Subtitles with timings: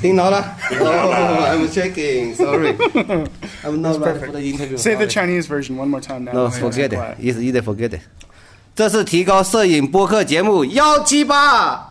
[0.00, 0.56] 听到了？
[0.80, 2.34] Oh, I'm checking.
[2.34, 2.74] Sorry,
[3.62, 4.78] I'm not ready for the interview.
[4.78, 6.32] Say the Chinese version one more time now.
[6.32, 6.98] No, forget it.
[7.20, 8.00] Yes, either forget it.
[8.74, 11.90] 这是提高摄影播客节目幺七八。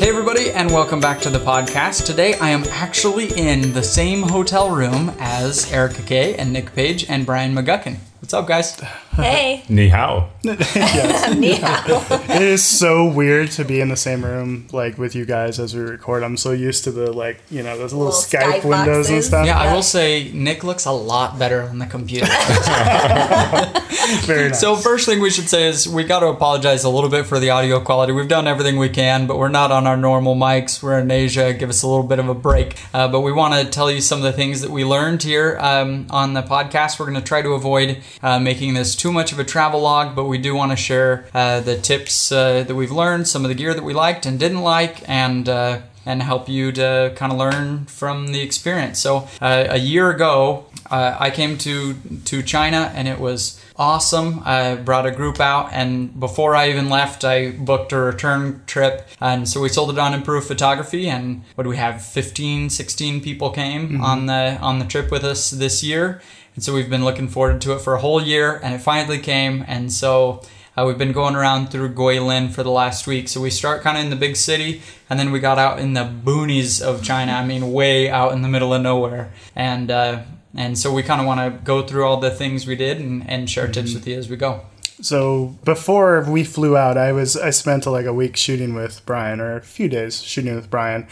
[0.00, 2.04] Hey, everybody, and welcome back to the podcast.
[2.06, 7.06] Today, I am actually in the same hotel room as Erica Kay and Nick Page
[7.08, 7.96] and Brian McGuckin.
[8.20, 8.76] What's up, guys?
[9.16, 9.62] Hey.
[9.68, 10.28] Ni hao.
[10.44, 12.06] Ni hao.
[12.34, 15.74] it is so weird to be in the same room like with you guys as
[15.74, 16.22] we record.
[16.22, 19.16] I'm so used to the like you know those little, Little Skype, Skype windows and
[19.16, 19.26] boxes.
[19.26, 19.46] stuff.
[19.46, 22.26] Yeah, I will say Nick looks a lot better on the computer.
[24.26, 24.60] very nice.
[24.60, 27.38] So first thing we should say is we got to apologize a little bit for
[27.38, 28.12] the audio quality.
[28.12, 30.82] We've done everything we can, but we're not on our normal mics.
[30.82, 31.52] We're in Asia.
[31.54, 32.76] Give us a little bit of a break.
[32.92, 35.56] Uh, but we want to tell you some of the things that we learned here
[35.60, 36.98] um, on the podcast.
[36.98, 40.16] We're going to try to avoid uh, making this too much of a travel log,
[40.16, 43.50] but we do want to share uh, the tips uh, that we've learned, some of
[43.50, 47.30] the gear that we liked and didn't like, and uh, and help you to kind
[47.30, 48.98] of learn from the experience.
[48.98, 51.94] So uh, a year ago, uh, I came to
[52.30, 54.40] to China, and it was awesome.
[54.46, 59.06] I brought a group out, and before I even left, I booked a return trip,
[59.20, 61.10] and so we sold it on Improved Photography.
[61.10, 62.02] And what do we have?
[62.02, 66.22] 15, 16 people came on the on the trip with us this year,
[66.54, 69.18] and so we've been looking forward to it for a whole year, and it finally
[69.18, 70.42] came, and so.
[70.76, 73.28] Uh, we've been going around through Guilin for the last week.
[73.28, 75.92] So we start kind of in the big city, and then we got out in
[75.92, 77.30] the boonies of China.
[77.30, 79.32] I mean, way out in the middle of nowhere.
[79.54, 80.22] And uh,
[80.56, 83.28] and so we kind of want to go through all the things we did and,
[83.28, 84.66] and share tips with you as we go.
[85.00, 89.40] So before we flew out, I was I spent like a week shooting with Brian,
[89.40, 91.08] or a few days shooting with Brian.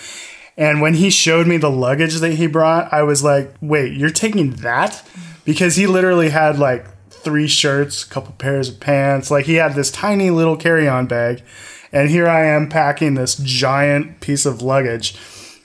[0.57, 4.11] And when he showed me the luggage that he brought, I was like, "Wait, you're
[4.11, 5.03] taking that?"
[5.45, 9.31] Because he literally had like three shirts, a couple pairs of pants.
[9.31, 11.43] Like he had this tiny little carry-on bag,
[11.93, 15.17] and here I am packing this giant piece of luggage.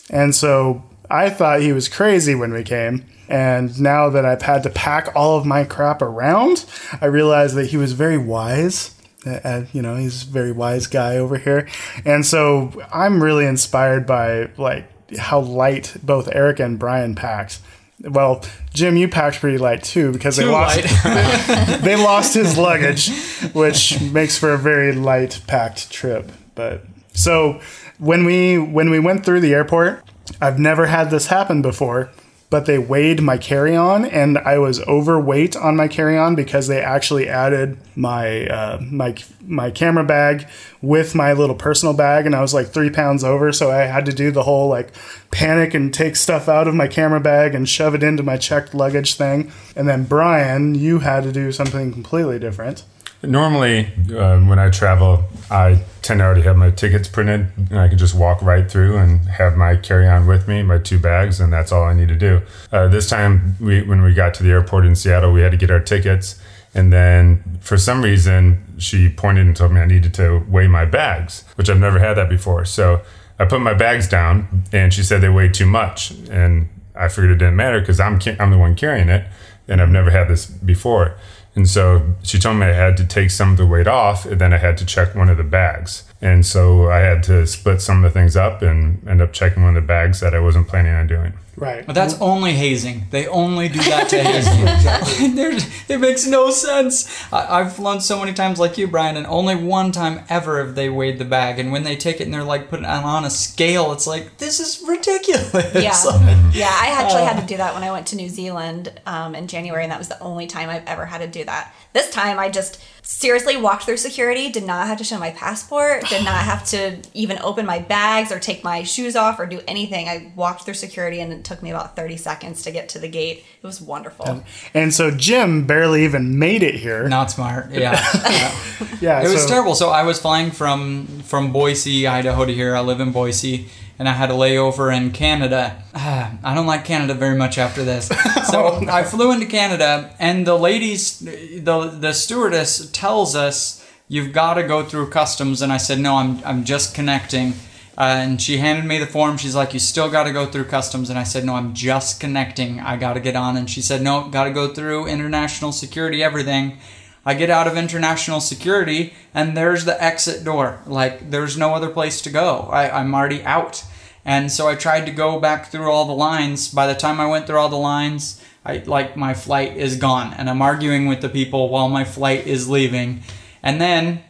[0.10, 3.06] And so I thought he was crazy when we came.
[3.30, 6.66] And now that I've had to pack all of my crap around,
[7.02, 8.94] I realize that he was very wise.
[9.26, 11.68] Uh, uh, you know, he's a very wise guy over here.
[12.06, 17.60] And so I'm really inspired by like how light both Eric and Brian packed.
[18.02, 18.44] Well,
[18.74, 21.82] Jim, you packed pretty light too because they Too lost light.
[21.82, 23.10] they lost his luggage,
[23.54, 26.32] which makes for a very light packed trip.
[26.54, 27.60] But so
[27.98, 30.04] when we when we went through the airport,
[30.40, 32.12] I've never had this happen before.
[32.50, 36.68] But they weighed my carry on, and I was overweight on my carry on because
[36.68, 39.16] they actually added my uh, my
[39.46, 40.48] my camera bag
[40.82, 43.52] with my little personal bag, and I was like three pounds over.
[43.52, 44.94] So I had to do the whole like
[45.30, 48.74] panic and take stuff out of my camera bag and shove it into my checked
[48.74, 49.52] luggage thing.
[49.76, 52.86] And then Brian, you had to do something completely different.
[53.24, 57.88] Normally, uh, when I travel, I tend to already have my tickets printed, and I
[57.88, 61.52] can just walk right through and have my carry-on with me, my two bags, and
[61.52, 62.42] that's all I need to do.
[62.72, 65.58] Uh, this time, we, when we got to the airport in Seattle, we had to
[65.58, 66.40] get our tickets,
[66.76, 70.86] and then for some reason, she pointed and told me I needed to weigh my
[70.86, 72.66] bags, which I've never had that before.
[72.66, 73.02] So
[73.40, 77.32] I put my bags down, and she said they weighed too much, and I figured
[77.32, 79.26] it didn't matter because I'm I'm the one carrying it,
[79.68, 81.16] and I've never had this before.
[81.58, 84.40] And so she told me I had to take some of the weight off, and
[84.40, 86.04] then I had to check one of the bags.
[86.22, 89.62] And so I had to split some of the things up and end up checking
[89.64, 91.34] one of the bags that I wasn't planning on doing.
[91.56, 91.84] Right.
[91.86, 93.06] But that's only hazing.
[93.10, 95.36] They only do that to hazing.
[95.36, 97.08] There's, it makes no sense.
[97.34, 100.76] I, I've flown so many times like you, Brian, and only one time ever have
[100.76, 101.58] they weighed the bag.
[101.58, 104.38] And when they take it and they're like putting it on a scale, it's like,
[104.38, 105.52] this is ridiculous.
[105.76, 105.94] Yeah.
[106.06, 107.48] Like, Yeah, I actually had to Uh.
[107.48, 110.20] do that when I went to New Zealand um, in January, and that was the
[110.22, 111.74] only time I've ever had to do that.
[111.94, 116.04] This time, I just seriously walked through security, did not have to show my passport,
[116.10, 119.62] did not have to even open my bags or take my shoes off or do
[119.66, 120.10] anything.
[120.10, 123.08] I walked through security, and it took me about 30 seconds to get to the
[123.08, 123.46] gate.
[123.64, 124.44] It was wonderful.
[124.74, 127.08] And so Jim barely even made it here.
[127.08, 127.72] Not smart.
[127.72, 127.92] Yeah.
[128.30, 128.56] yeah.
[129.00, 129.74] Yeah, It was terrible.
[129.74, 132.76] So I was flying from from Boise, Idaho to here.
[132.76, 133.70] I live in Boise,
[134.00, 135.82] and I had a layover in Canada.
[135.96, 138.10] I don't like Canada very much after this.
[138.48, 144.54] So I flew into Canada, and the ladies, the the stewardess tells us you've got
[144.54, 147.56] to go through customs, and I said no, I'm I'm just connecting.
[147.98, 149.36] Uh, and she handed me the form.
[149.38, 152.22] She's like, "You still got to go through customs." And I said, "No, I'm just
[152.22, 152.80] connecting.
[152.80, 156.24] I got to get on." And she said, "No, got to go through international security,
[156.24, 156.78] everything."
[157.28, 160.80] I get out of international security and there's the exit door.
[160.88, 162.70] Like there's no other place to go.
[162.72, 163.84] I, I'm already out.
[164.24, 166.70] And so I tried to go back through all the lines.
[166.74, 170.36] By the time I went through all the lines, I like my flight is gone.
[170.36, 173.24] And I'm arguing with the people while my flight is leaving.
[173.62, 174.24] And then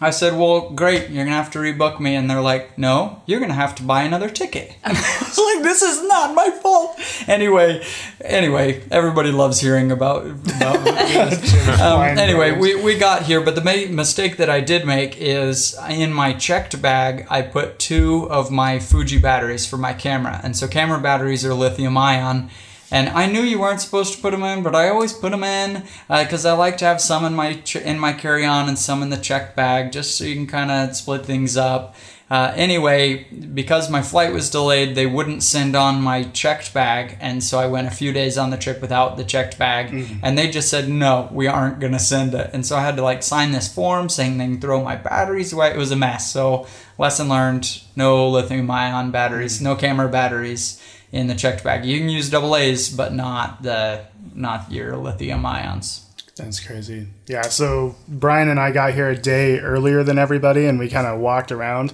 [0.00, 1.10] I said, "Well, great.
[1.10, 4.02] You're gonna have to rebook me." And they're like, "No, you're gonna have to buy
[4.02, 6.98] another ticket." And I was like, "This is not my fault."
[7.28, 7.84] Anyway,
[8.20, 10.26] anyway, everybody loves hearing about.
[10.26, 10.76] about
[11.80, 15.78] um, anyway, we we got here, but the ma- mistake that I did make is
[15.88, 20.56] in my checked bag, I put two of my Fuji batteries for my camera, and
[20.56, 22.50] so camera batteries are lithium ion.
[22.92, 25.42] And I knew you weren't supposed to put them in, but I always put them
[25.42, 28.78] in uh, because I like to have some in my in my carry on and
[28.78, 31.96] some in the checked bag, just so you can kind of split things up.
[32.30, 37.42] Uh, anyway, because my flight was delayed, they wouldn't send on my checked bag, and
[37.44, 40.20] so I went a few days on the trip without the checked bag, mm-hmm.
[40.22, 43.02] and they just said no, we aren't gonna send it, and so I had to
[43.02, 45.70] like sign this form saying they can throw my batteries away.
[45.70, 46.30] It was a mess.
[46.30, 46.66] So
[46.98, 49.62] lesson learned: no lithium-ion batteries, mm.
[49.62, 50.81] no camera batteries
[51.12, 51.84] in the checked bag.
[51.84, 56.06] You can use double A's, but not the not your lithium ions.
[56.36, 57.08] That's crazy.
[57.26, 61.06] Yeah, so Brian and I got here a day earlier than everybody, and we kind
[61.06, 61.92] of walked around,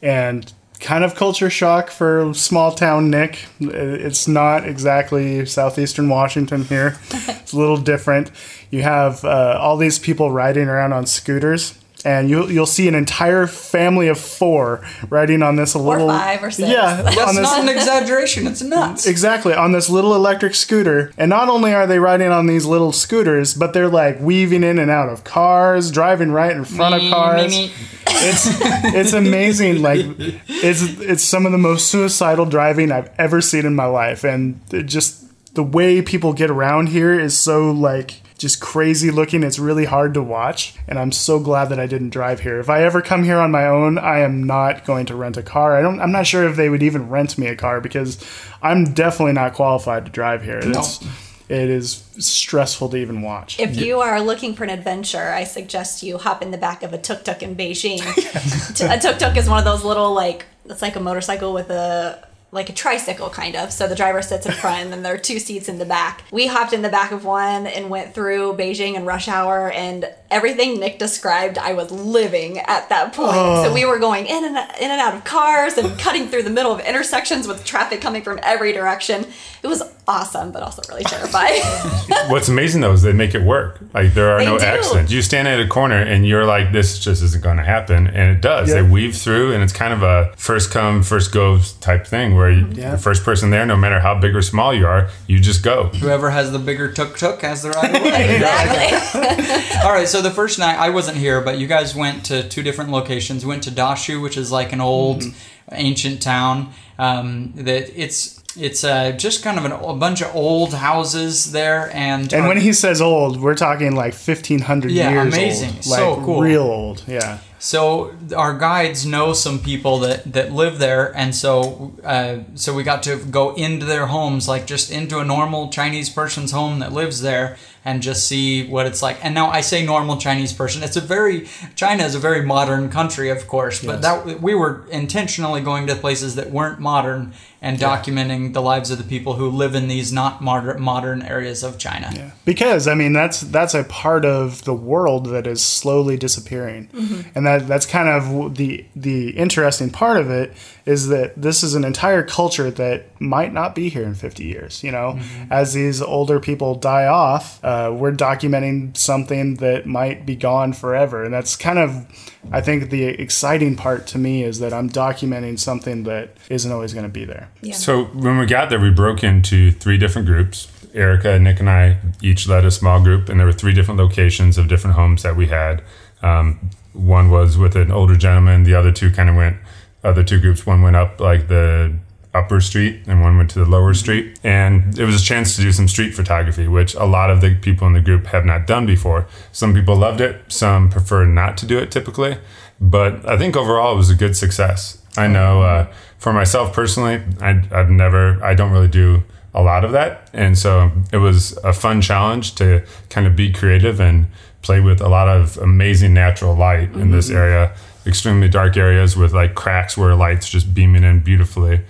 [0.00, 3.46] and kind of culture shock for small town Nick.
[3.58, 6.96] It's not exactly southeastern Washington here.
[7.10, 8.30] it's a little different.
[8.70, 11.78] You have uh, all these people riding around on scooters.
[12.04, 16.50] And you'll, you'll see an entire family of four riding on this little five or
[16.50, 16.68] six.
[16.68, 18.46] yeah That's on this not an exaggeration.
[18.46, 19.06] It's nuts.
[19.06, 21.12] Exactly, on this little electric scooter.
[21.16, 24.78] And not only are they riding on these little scooters, but they're like weaving in
[24.78, 27.50] and out of cars, driving right in front of cars.
[27.50, 27.72] me, me.
[28.06, 28.46] It's
[28.94, 29.82] it's amazing.
[29.82, 30.04] Like
[30.46, 34.24] it's it's some of the most suicidal driving I've ever seen in my life.
[34.24, 35.22] And it just
[35.54, 39.42] the way people get around here is so like just crazy looking.
[39.42, 40.74] It's really hard to watch.
[40.88, 42.58] And I'm so glad that I didn't drive here.
[42.58, 45.42] If I ever come here on my own, I am not going to rent a
[45.42, 45.76] car.
[45.76, 48.24] I don't I'm not sure if they would even rent me a car because
[48.62, 50.60] I'm definitely not qualified to drive here.
[50.62, 51.04] It's,
[51.48, 53.60] it is stressful to even watch.
[53.60, 56.92] If you are looking for an adventure, I suggest you hop in the back of
[56.92, 58.00] a tuk tuk in Beijing.
[58.90, 62.26] a tuk tuk is one of those little like it's like a motorcycle with a
[62.54, 63.72] like a tricycle kind of.
[63.72, 66.22] So the driver sits in front and then there are two seats in the back.
[66.30, 70.08] We hopped in the back of one and went through Beijing and rush hour and
[70.30, 73.34] everything Nick described I was living at that point.
[73.64, 73.88] So we oh.
[73.88, 76.80] were going in and in and out of cars and cutting through the middle of
[76.80, 79.26] intersections with traffic coming from every direction.
[79.62, 81.60] It was awesome but also really terrifying.
[82.28, 83.80] What's amazing though is they make it work.
[83.94, 84.64] Like there are They no do.
[84.64, 85.12] accidents.
[85.12, 88.36] You stand at a corner and you're like, this just isn't going to happen, and
[88.36, 88.68] it does.
[88.68, 88.76] Yeah.
[88.76, 92.50] They weave through, and it's kind of a first come, first go type thing where
[92.50, 92.92] you, Yeah.
[92.92, 95.84] the first person there, no matter how big or small you are, you just go.
[96.00, 98.36] Whoever has the bigger tuk tuk has the right of way.
[98.36, 99.78] exactly.
[99.84, 102.62] All right, so the first night I wasn't here, but you guys went to two
[102.62, 103.44] different locations.
[103.46, 105.38] Went to Daxu, which is like an old mm-hmm.
[105.72, 106.72] Ancient town.
[106.98, 111.90] Um, that it's it's uh, just kind of an, a bunch of old houses there,
[111.92, 115.70] and And our- when he says old, we're talking like 1500 Yeah, years amazing.
[115.70, 115.84] old.
[115.84, 116.40] So like cool.
[116.40, 117.02] real old.
[117.08, 117.38] Yeah.
[117.58, 122.82] So our guides know some people that, that live there, and so uh, so we
[122.84, 126.92] got to go into their homes, like just into a normal Chinese person's home that
[126.92, 129.22] lives there, and just see what it's like.
[129.24, 132.90] And now I say normal Chinese person; it's a very China is a very modern
[132.90, 133.92] country, of course, yes.
[133.92, 138.90] but that we were intentionally going to places that weren't modern and documenting the lives
[138.90, 142.10] of the people who live in these not modern modern areas of China.
[142.14, 142.30] Yeah.
[142.44, 147.28] Because I mean that's that's a part of the world that is slowly disappearing, mm-hmm.
[147.34, 150.52] and that that's kind of the the interesting part of it
[150.86, 154.84] is that this is an entire culture that might not be here in 50 years.
[154.84, 155.18] You know,
[155.50, 161.24] as these older people die off, uh, we're documenting something that might be gone forever,
[161.24, 162.06] and that's kind of
[162.52, 166.92] I think the exciting part to me is that I'm documenting something that isn't always
[166.92, 167.48] going to be there.
[167.62, 167.74] Yeah.
[167.74, 170.68] So when we got there, we broke into three different groups.
[170.92, 174.58] Erica, Nick, and I each led a small group, and there were three different locations
[174.58, 175.82] of different homes that we had.
[176.22, 178.62] Um, one was with an older gentleman.
[178.62, 179.56] The other two kind of went.
[180.04, 180.66] Other two groups.
[180.66, 181.94] One went up like the
[182.34, 184.38] upper street, and one went to the lower street.
[184.44, 187.54] And it was a chance to do some street photography, which a lot of the
[187.54, 189.26] people in the group have not done before.
[189.52, 190.52] Some people loved it.
[190.52, 192.36] Some prefer not to do it typically.
[192.80, 195.00] But I think overall it was a good success.
[195.16, 199.22] I know uh, for myself personally, I, I've never, I don't really do
[199.54, 200.28] a lot of that.
[200.32, 204.26] And so it was a fun challenge to kind of be creative and
[204.62, 207.72] play with a lot of amazing natural light in this area,
[208.06, 211.80] extremely dark areas with like cracks where light's just beaming in beautifully.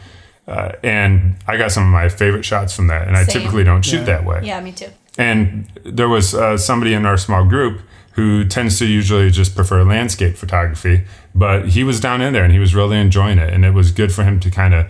[0.46, 3.08] Uh, and I got some of my favorite shots from that.
[3.08, 4.40] And I typically don't shoot that way.
[4.44, 4.88] yeah, me too.
[5.16, 7.80] And there was uh, somebody in our small group
[8.12, 11.04] who tends to usually just prefer landscape photography,
[11.34, 13.52] but he was down in there and he was really enjoying it.
[13.52, 14.86] And it was good for him to kind of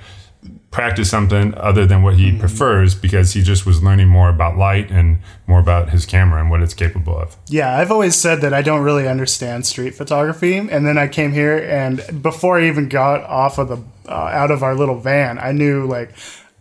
[0.74, 2.40] practice something other than what he Mm-hmm.
[2.40, 6.50] prefers because he just was learning more about light and more about his camera and
[6.50, 7.36] what it's capable of.
[7.48, 11.32] Yeah, I've always said that I don't really understand street photography, and then I came
[11.32, 13.78] here, and before I even got off of the
[14.08, 16.10] uh, out of our little van, I knew like,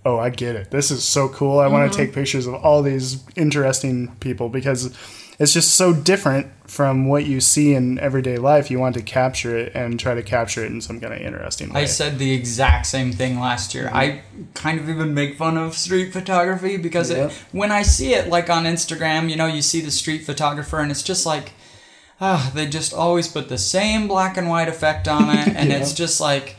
[0.05, 0.69] oh, I get it.
[0.69, 1.59] This is so cool.
[1.59, 4.95] I want to take pictures of all these interesting people because
[5.39, 8.71] it's just so different from what you see in everyday life.
[8.71, 11.71] You want to capture it and try to capture it in some kind of interesting
[11.71, 11.81] way.
[11.81, 13.89] I said the exact same thing last year.
[13.93, 14.21] I
[14.53, 17.31] kind of even make fun of street photography because Yep.
[17.31, 20.79] it, when I see it, like on Instagram, you know, you see the street photographer
[20.79, 21.51] and it's just like,
[22.21, 25.93] ah, they just always put the same black and white effect on it, and it's
[25.93, 26.55] just like.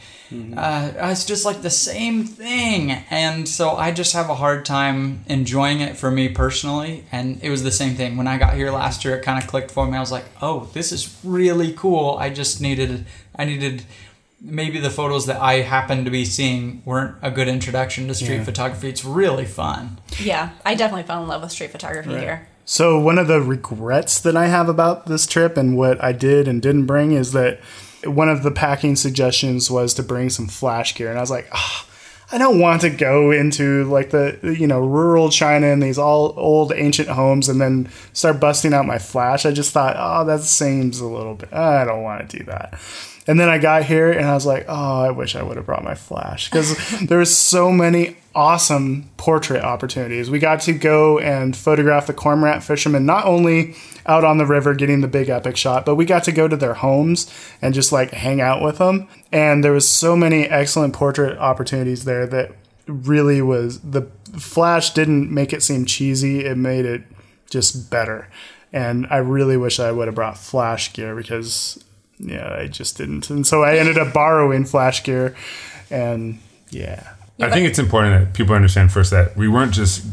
[0.56, 5.22] Uh, it's just like the same thing, and so I just have a hard time
[5.26, 7.04] enjoying it for me personally.
[7.12, 9.16] And it was the same thing when I got here last year.
[9.16, 9.96] It kind of clicked for me.
[9.96, 13.84] I was like, "Oh, this is really cool." I just needed, I needed
[14.40, 18.36] maybe the photos that I happened to be seeing weren't a good introduction to street
[18.38, 18.44] Yeah.
[18.44, 18.88] photography.
[18.90, 19.98] It's really fun.
[20.18, 22.48] Yeah, I definitely fell in love with street photography here.
[22.66, 26.48] So one of the regrets that I have about this trip and what I did
[26.48, 27.60] and didn't bring is that
[28.06, 31.49] one of the packing suggestions was to bring some flash gear, and I was like,
[31.52, 31.87] ah.
[32.32, 36.34] I don't want to go into like the you know rural China and these all
[36.37, 39.44] old ancient homes and then start busting out my flash.
[39.46, 41.52] I just thought, oh, that seems a little bit.
[41.52, 42.80] I don't want to do that.
[43.26, 45.66] And then I got here and I was like, oh, I wish I would have
[45.66, 46.76] brought my flash because
[47.06, 50.30] there was so many awesome portrait opportunities.
[50.30, 53.76] We got to go and photograph the cormorant fishermen, not only
[54.06, 56.56] out on the river getting the big epic shot, but we got to go to
[56.56, 59.08] their homes and just like hang out with them.
[59.32, 62.52] And there was so many excellent portrait opportunities there that
[62.86, 64.02] really was the
[64.36, 66.44] flash didn't make it seem cheesy.
[66.44, 67.02] It made it
[67.48, 68.28] just better.
[68.72, 71.82] And I really wish I would have brought flash gear because
[72.18, 73.30] yeah, I just didn't.
[73.30, 75.35] And so I ended up borrowing flash gear
[75.90, 76.38] and
[76.71, 77.11] yeah.
[77.40, 80.06] I think it's important that people understand first that we weren't just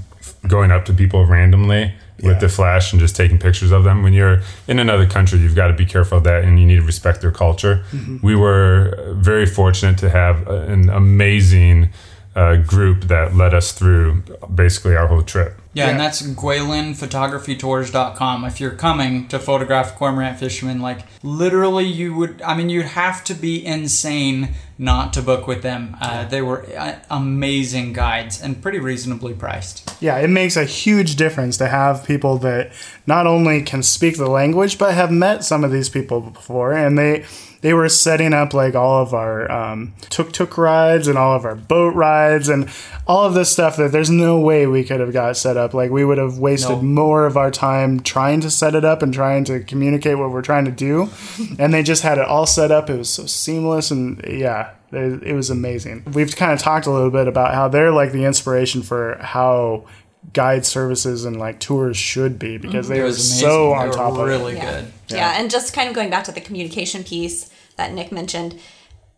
[0.47, 2.39] going up to people randomly with Yeah.
[2.39, 4.01] the flash and just taking pictures of them.
[4.01, 6.77] When you're in another country, you've got to be careful of that and you need
[6.77, 7.83] to respect their culture.
[8.23, 11.89] We were very fortunate to have an amazing
[12.35, 15.60] uh, group that led us through basically our whole trip.
[15.73, 16.03] Yeah, and Yeah.
[16.03, 18.45] that's GuilinPhotographyTours.com.
[18.45, 23.23] If you're coming to photograph cormorant fishermen, like literally, you would, I mean, you'd have
[23.25, 25.95] to be insane not to book with them.
[26.01, 29.93] Uh, they were uh, amazing guides and pretty reasonably priced.
[30.01, 32.71] Yeah, it makes a huge difference to have people that
[33.07, 36.97] not only can speak the language but have met some of these people before, and
[36.97, 37.25] they
[37.61, 41.45] they were setting up like all of our um, tuk tuk rides and all of
[41.45, 42.67] our boat rides and
[43.07, 45.73] all of this stuff that there's no way we could have got set up.
[45.73, 46.81] Like we would have wasted No.
[46.81, 50.41] more of our time trying to set it up and trying to communicate what we're
[50.41, 51.09] trying to do,
[51.59, 52.89] and they just had it all set up.
[52.89, 54.71] It was so seamless and yeah.
[54.93, 56.03] It it was amazing.
[56.13, 59.85] We've kind of talked a little bit about how they're like the inspiration for how
[60.33, 63.39] guide services and like tours should be because they It were was amazing.
[63.47, 64.57] so They on were top of really it.
[64.57, 64.71] Yeah.
[64.81, 64.93] good.
[65.09, 65.39] yeah.
[65.39, 67.49] and just kind of going back to the communication piece
[67.81, 68.59] that Nick mentioned,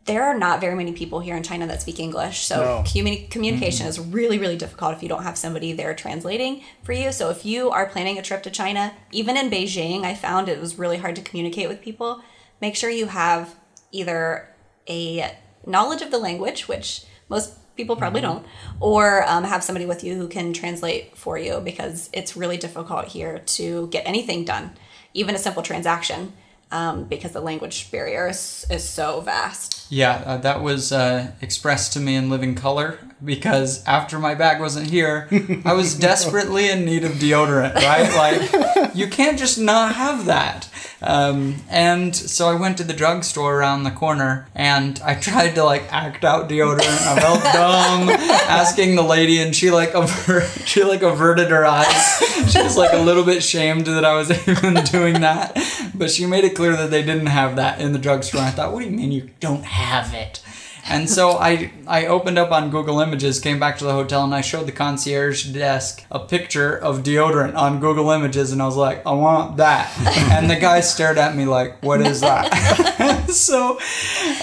[0.05, 2.45] there are not very many people here in China that speak English.
[2.45, 2.83] So No.
[2.85, 7.11] communi- communication is really, really difficult if you don't have somebody there translating for you.
[7.11, 10.59] So if you are planning a trip to China, even in Beijing, I found it
[10.59, 12.21] was really hard to communicate with people.
[12.61, 13.55] Make sure you have
[13.91, 14.49] either
[14.89, 15.31] a
[15.65, 18.45] knowledge of the language, which most people probably don't,
[18.79, 23.05] or um, have somebody with you who can translate for you because it's really difficult
[23.05, 24.71] here to get anything done,
[25.13, 26.33] even a simple transaction,
[26.73, 29.82] um, because the language barrier is, is so vast.
[29.93, 34.59] Yeah, uh, that was uh, expressed to me in living color because after my bag
[34.59, 35.29] wasn't here,
[35.63, 38.11] I was desperately in need of deodorant, right?
[38.15, 40.67] Like, you can't just not have that.
[41.03, 45.63] Um, and so I went to the drugstore around the corner and I tried to
[45.65, 46.79] like act out deodorant.
[47.05, 52.17] I felt dumb asking the lady, and she like aver- she like averted her eyes.
[52.49, 55.57] She was like a little bit shamed that I was even doing that,
[55.93, 58.41] but she made it clear that they didn't have that in the drugstore.
[58.41, 59.82] I thought, what do you mean you don't have
[60.13, 60.41] it?
[60.85, 64.35] And so I I opened up on Google Images, came back to the hotel, and
[64.35, 68.75] I showed the concierge desk a picture of deodorant on Google Images, and I was
[68.75, 69.91] like, I want that.
[70.33, 73.29] And the guy stared at me like, What is that?
[73.29, 73.79] so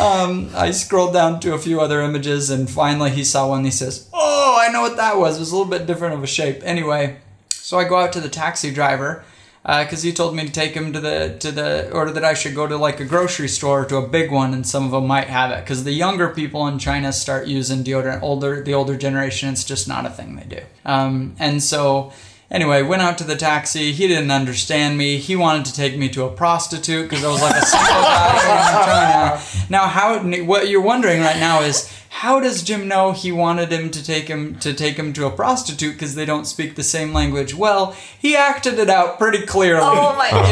[0.01, 3.65] um, I scrolled down to a few other images, and finally he saw one.
[3.65, 5.37] He says, Oh, I know what that was.
[5.37, 6.63] It was a little bit different of a shape.
[6.65, 7.19] Anyway,
[7.51, 9.25] so I go out to the taxi driver
[9.63, 12.55] because he told me to take him to the to the or that I should
[12.55, 15.29] go to like a grocery store to a big one, and some of them might
[15.29, 15.63] have it.
[15.65, 18.23] Because the younger people in China start using deodorant.
[18.23, 20.63] Older the older generation, it's just not a thing they do.
[20.85, 22.13] Um, and so.
[22.51, 23.93] Anyway, went out to the taxi.
[23.93, 25.19] He didn't understand me.
[25.19, 28.35] He wanted to take me to a prostitute because I was like a single guy
[28.41, 29.41] in China.
[29.69, 33.89] Now, how what you're wondering right now is how does Jim know he wanted him
[33.93, 37.13] to take him to take him to a prostitute because they don't speak the same
[37.13, 37.55] language?
[37.55, 39.83] Well, he acted it out pretty clearly.
[39.85, 40.51] Oh my god!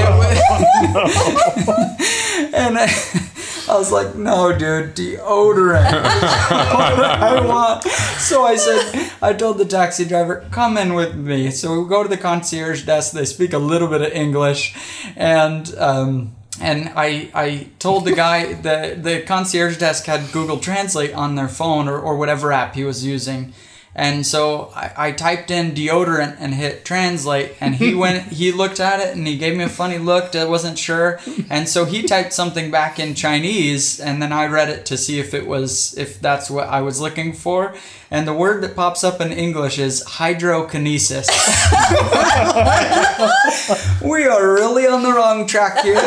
[2.55, 2.87] and I,
[3.69, 5.93] I was like, no, dude, deodorant.
[5.93, 7.85] I want.
[7.85, 11.51] So I said, I told the taxi driver, come in with me.
[11.51, 13.13] So we go to the concierge desk.
[13.13, 14.75] They speak a little bit of English,
[15.17, 15.75] and.
[15.77, 21.37] Um, and I, I told the guy the the concierge desk had Google Translate on
[21.37, 23.53] their phone or, or whatever app he was using.
[23.95, 28.33] And so I, I typed in deodorant and hit translate, and he went.
[28.33, 30.37] He looked at it and he gave me a funny look.
[30.37, 31.19] I wasn't sure,
[31.51, 35.19] and so he typed something back in Chinese, and then I read it to see
[35.19, 37.75] if it was if that's what I was looking for.
[38.11, 41.29] And the word that pops up in English is hydrokinesis.
[44.03, 46.01] we are really on the wrong track here.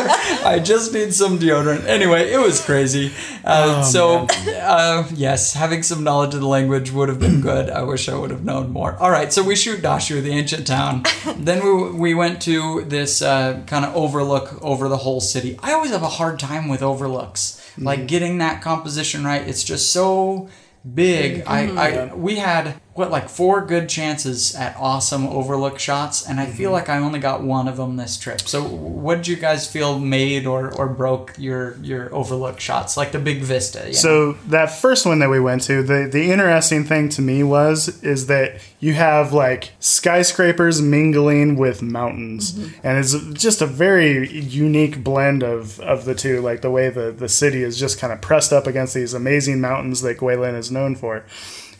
[0.44, 1.86] I just need some deodorant.
[1.86, 3.12] Anyway, it was crazy.
[3.44, 4.26] Uh, Oh, so,
[4.60, 7.70] uh, yes, having some knowledge of the language would have been good.
[7.70, 8.96] I wish I would have known more.
[8.96, 11.04] All right, so we shoot Daxu, the ancient town.
[11.36, 15.56] then we, we went to this uh, kind of overlook over the whole city.
[15.62, 17.60] I always have a hard time with overlooks.
[17.78, 19.46] Like getting that composition right.
[19.48, 20.48] It's just so
[20.94, 21.44] big.
[21.46, 22.22] I, I mm-hmm.
[22.22, 26.74] we had what like four good chances at awesome overlook shots, and I feel mm-hmm.
[26.74, 28.42] like I only got one of them this trip.
[28.42, 33.12] So, what did you guys feel made or, or broke your your overlook shots, like
[33.12, 33.78] the big vista?
[33.80, 33.92] you know?
[33.92, 38.02] So that first one that we went to, the the interesting thing to me was
[38.02, 42.86] is that you have like skyscrapers mingling with mountains, mm-hmm.
[42.86, 46.42] and it's just a very unique blend of of the two.
[46.42, 49.62] Like the way the the city is just kind of pressed up against these amazing
[49.62, 51.24] mountains that Guilin is known for.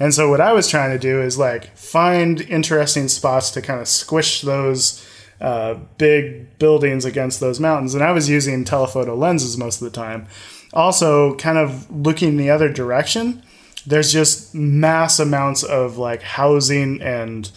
[0.02, 3.80] And so what I was trying to do is like find interesting spots to kind
[3.80, 5.06] of squish those
[5.40, 7.94] uh, big buildings against those mountains.
[7.94, 10.26] And I was using telephoto lenses most of the time.
[10.72, 13.44] Also, kind of looking the other direction,
[13.86, 17.52] there's just mass amounts of like housing and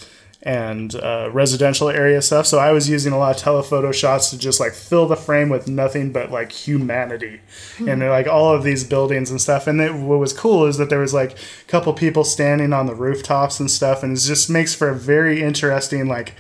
[0.46, 2.46] and uh, residential area stuff.
[2.46, 5.50] So I was using a lot of telephoto shots to just like fill the frame
[5.50, 7.42] with nothing but like humanity
[7.80, 9.66] and they're, like all of these buildings and stuff.
[9.66, 12.86] And it, what was cool is that there was like a couple people standing on
[12.86, 16.36] the rooftops and stuff, and it just makes for a very interesting like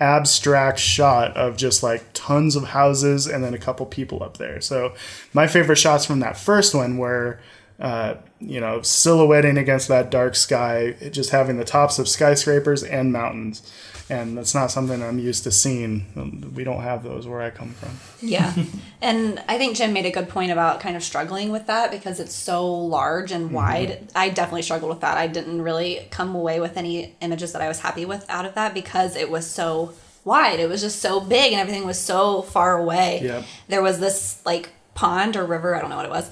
[0.00, 4.60] abstract shot of just like tons of houses and then a couple people up there.
[4.60, 4.94] So
[5.32, 7.38] my favorite shots from that first one were
[7.80, 13.12] uh, you know, silhouetting against that dark sky, just having the tops of skyscrapers and
[13.12, 13.68] mountains.
[14.10, 16.52] And that's not something I'm used to seeing.
[16.54, 17.98] We don't have those where I come from.
[18.20, 18.52] Yeah.
[19.00, 22.20] and I think Jim made a good point about kind of struggling with that because
[22.20, 24.12] it's so large and wide.
[24.14, 25.16] I definitely struggled with that.
[25.16, 28.54] I didn't really come away with any images that I was happy with out of
[28.54, 30.60] that because it was so wide.
[30.60, 33.20] It was just so big and everything was so far away.
[33.22, 33.44] Yep.
[33.68, 36.30] There was this like pond or river, I don't know what it was,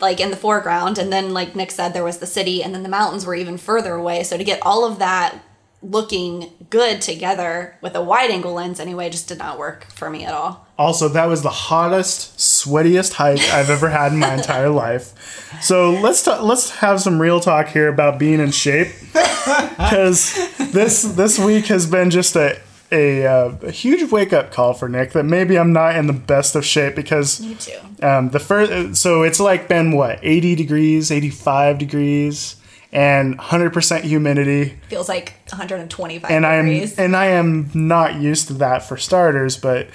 [0.00, 0.98] like in the foreground.
[0.98, 3.58] And then, like Nick said, there was the city and then the mountains were even
[3.58, 4.22] further away.
[4.22, 5.40] So to get all of that
[5.82, 10.24] looking good together with a wide angle lens anyway just did not work for me
[10.24, 10.66] at all.
[10.78, 15.58] Also, that was the hottest, sweatiest hike I've ever had in my entire life.
[15.62, 20.34] So let's ta- let's have some real talk here about being in shape, because
[20.72, 22.58] this this week has been just a
[22.92, 26.12] a, uh, a huge wake up call for Nick that maybe I'm not in the
[26.12, 27.78] best of shape because Me too.
[28.02, 32.56] um, the first so it's like been what 80 degrees, 85 degrees,
[32.92, 38.54] and 100% humidity Feels like 125 and I am and I am not used to
[38.54, 39.88] that for starters, but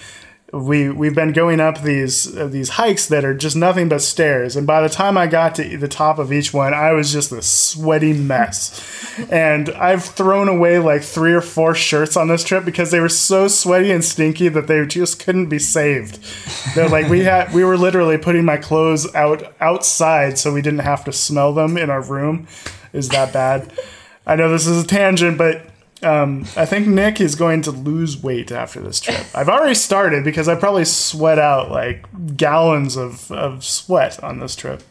[0.55, 4.55] we we've been going up these uh, these hikes that are just nothing but stairs,
[4.55, 7.33] and by the time I got to the top of each one, I was just
[7.33, 8.81] a sweaty mess.
[9.29, 13.09] and I've thrown away like three or four shirts on this trip because they were
[13.09, 16.19] so sweaty and stinky that they just couldn't be saved.
[16.73, 20.79] They're like we had we were literally putting my clothes out outside so we didn't
[20.79, 22.47] have to smell them in our room.
[22.93, 23.73] Is that bad?
[24.25, 25.69] I know this is a tangent, but
[26.05, 29.25] um, I think Nick is going to lose weight after this trip.
[29.35, 32.05] I've already started because I probably sweat out like
[32.37, 34.83] gallons of, of sweat on this trip.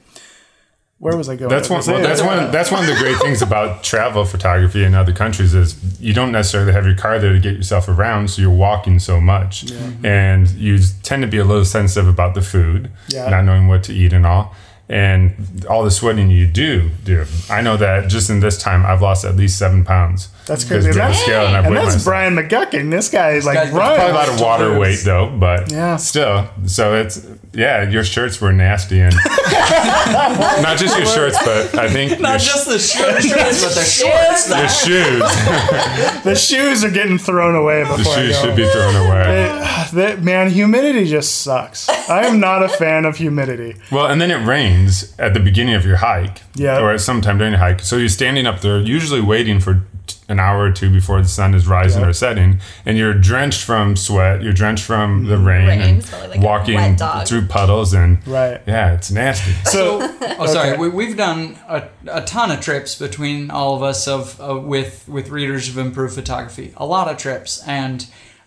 [0.98, 1.50] Where was I going?
[1.50, 1.82] That's one.
[1.86, 2.50] Well, that's one.
[2.50, 6.32] That's one of the great things about travel photography in other countries is you don't
[6.32, 9.70] necessarily have your car there to get yourself around, so you're walking so much,
[10.02, 13.28] and you tend to be a little sensitive about the food, Yeah.
[13.28, 14.54] not knowing what to eat and all,
[14.88, 17.26] and all the sweating you do do.
[17.50, 20.84] I know that just in this time, I've lost at least seven pounds That's Because
[20.84, 21.00] crazy.
[21.00, 22.04] And that's, scale and and that's myself.
[22.04, 22.90] Brian McGuckin.
[22.90, 23.96] This guy is like guy's runs.
[23.96, 25.96] Probably a lot of water weight though, but Yeah.
[25.96, 26.48] still.
[26.66, 29.14] So it's yeah, your shirts were nasty and
[30.62, 34.48] not just your shirts, but I think Not your, just the shirts, but the shorts.
[34.50, 36.22] your shoes.
[36.24, 38.42] The shoes are getting thrown away before The I shoes go.
[38.44, 39.44] should be thrown away.
[39.44, 41.88] It- that- man, humidity just sucks.
[41.88, 43.76] I am not a fan of humidity.
[43.92, 46.80] Well, and then it rains at the beginning of your hike, Yeah.
[46.80, 47.80] or at sometime during the hike.
[47.80, 49.80] So you're standing up there, usually waiting for t-
[50.28, 52.08] an hour or two before the sun is rising Yeah.
[52.08, 56.28] or setting, and you're drenched from sweat, you're drenched from the rain, Rain, and so
[56.28, 58.60] like walking through puddles, and Right.
[58.66, 59.52] yeah, it's nasty.
[59.64, 59.98] So,
[60.38, 60.70] Oh, sorry.
[60.70, 60.78] Okay.
[60.78, 65.06] We, we've done a, a ton of trips between all of us of uh, with
[65.08, 66.72] with readers of improved photography.
[66.76, 68.06] A lot of trips, and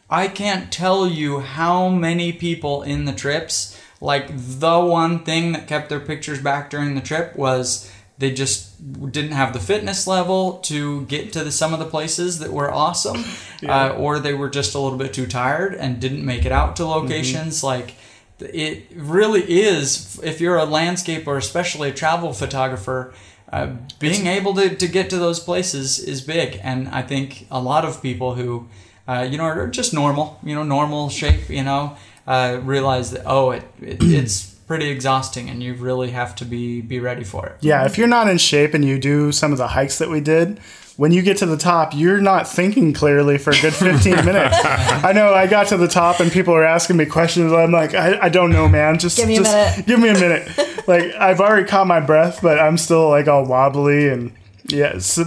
[0.10, 3.80] I can't tell you how many people in the trips.
[4.00, 9.12] Like the one thing that kept their pictures back during the trip was they just
[9.12, 12.74] didn't have the fitness level to get to the, some of the places that were
[12.74, 13.24] awesome,
[13.68, 16.76] uh, or they were just a little bit too tired and didn't make it out
[16.78, 17.64] to locations.
[17.64, 17.94] Like
[18.40, 23.14] it really is if you're a landscape or especially a travel photographer
[23.52, 26.60] uh, being able to, to get to those places is big.
[26.64, 28.68] And i think a lot of people who
[29.08, 31.96] uh, you know are just normal you know normal shape you know
[32.28, 36.82] uh, realize that oh it, it it's pretty exhausting and you really have to be
[36.82, 39.58] be ready for it yeah, if you're not in shape and you do some of
[39.58, 40.60] the hikes that we did,
[40.98, 44.58] when you get to the top, you're not thinking clearly for a good 15 minutes.
[44.64, 47.54] I know I got to the top and people are asking me questions.
[47.54, 48.98] I'm like, I, I don't know, man.
[48.98, 50.88] Just Give me a minute." give me a minute.
[50.88, 54.32] like I've already caught my breath, but I'm still like all wobbly and
[54.66, 54.98] yeah.
[55.00, 55.24] So,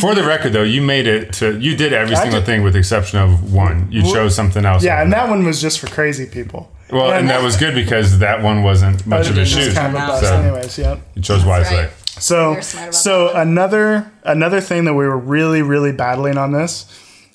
[0.00, 1.58] For the record, though, you made it to.
[1.58, 3.90] You did every I single did- thing with the exception of one.
[3.92, 4.82] You chose something else.
[4.84, 5.26] yeah, and that.
[5.26, 6.70] that one was just for crazy people.
[6.92, 9.74] Well, and that was good because that one wasn't much of a It's shoot.
[9.74, 10.78] Kind of a bust, So anyways.
[10.78, 11.00] Yep.
[11.14, 11.76] you chose wisely.
[11.78, 11.90] right.
[12.18, 13.46] So, You're smart about so that.
[13.46, 16.84] another another thing that we were really really battling on this,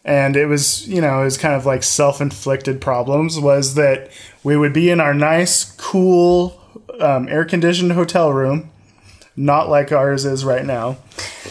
[0.04, 4.12] and it was you know it was kind of like self inflicted problems was that
[4.44, 6.62] we would be in our nice cool
[7.00, 8.70] um, air conditioned hotel room,
[9.36, 10.98] not like ours is right now,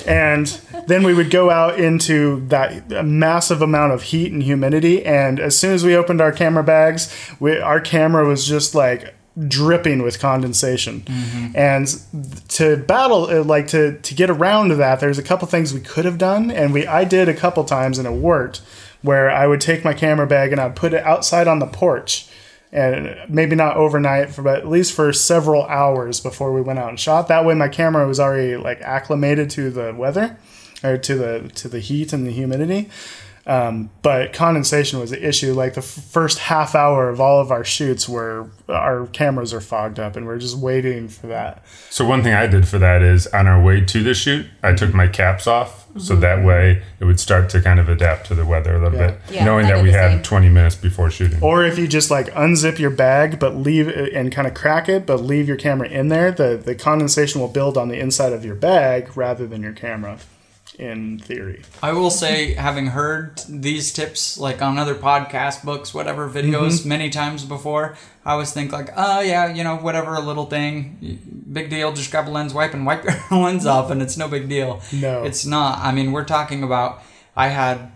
[0.07, 0.47] and
[0.87, 5.57] then we would go out into that massive amount of heat and humidity, and as
[5.59, 9.15] soon as we opened our camera bags, we, our camera was just like
[9.49, 11.05] dripping with condensation.
[11.55, 11.89] And
[12.51, 16.05] to battle uh, like to to get around that there's a couple things we could
[16.05, 16.51] have done.
[16.51, 18.63] And we I did a couple times and it worked
[19.03, 22.29] where I would take my camera bag and I'd put it outside on the porch
[22.75, 27.01] and maybe not overnight but at least for several hours before we went out and
[27.01, 30.37] shot that way my camera was already like acclimated to the weather
[30.83, 32.91] or to the to the heat and the humidity
[33.47, 35.53] um, but condensation was the issue.
[35.53, 39.61] Like the f- first half hour of all of our shoots, were our cameras are
[39.61, 41.63] fogged up, and we're just waiting for that.
[41.91, 44.73] So one thing I did for that is on our way to the shoot, I
[44.73, 46.21] took my caps off, so mm-hmm.
[46.23, 49.07] that way it would start to kind of adapt to the weather a little Yeah.
[49.09, 50.23] bit, Yeah, knowing that we the had same.
[50.23, 51.39] 20 minutes before shooting.
[51.41, 54.89] Or if you just like unzip your bag, but leave it and kind of crack
[54.89, 58.33] it, but leave your camera in there, the the condensation will build on the inside
[58.33, 60.19] of your bag rather than your camera.
[60.79, 66.29] In theory, I will say, having heard these tips like on other podcast books, whatever
[66.29, 66.89] videos Mm-hmm.
[66.89, 71.45] many times before, I always think like, oh yeah, you know, whatever, a little thing,
[71.53, 71.93] big deal.
[71.93, 74.81] Just grab a lens wipe and wipe your lens off, and it's no big deal.
[74.93, 75.23] No.
[75.23, 75.79] it's not.
[75.79, 77.03] I mean, we're talking about.
[77.37, 77.93] I had.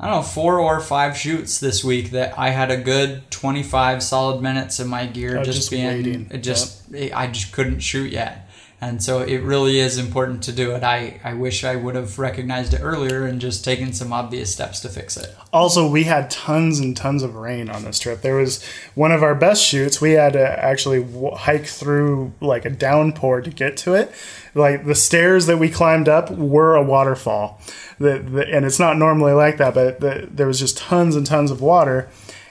[0.00, 4.02] I don't know, four or five shoots this week that I had a good 25
[4.02, 6.28] solid minutes in my gear Oh, just, just being, waiting.
[6.32, 8.50] it just, I just couldn't shoot yet.
[8.82, 10.82] And so it really is important to do it.
[10.82, 14.80] I, I wish I would have recognized it earlier and just taken some obvious steps
[14.80, 15.32] to fix it.
[15.52, 18.22] also we had tons and tons of rain on this trip.
[18.22, 18.60] There was
[18.96, 20.00] one of our best shoots.
[20.00, 24.12] We had to actually hike through like a downpour to get to it.
[24.52, 27.60] Like the stairs that we climbed up were a waterfall.
[28.00, 31.24] The, the, and it's not normally like that, but the, there was just tons and
[31.24, 32.08] tons of water.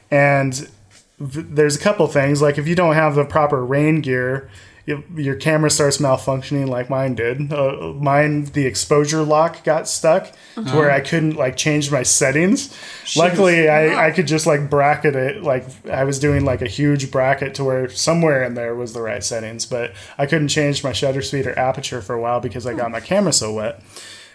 [0.10, 0.70] And
[1.20, 4.50] there's a couple things like if you don't have the proper rain gear
[4.92, 10.32] you- your camera starts malfunctioning like mine did uh, mine the exposure lock got stuck
[10.56, 12.78] to where i couldn't like change my settings.
[13.16, 17.10] Luckily I, I could just like bracket it like i was doing like a huge
[17.12, 20.92] bracket to where somewhere in there was the right settings but i couldn't change my
[20.94, 23.82] shutter speed or aperture for a while because i got my camera so wet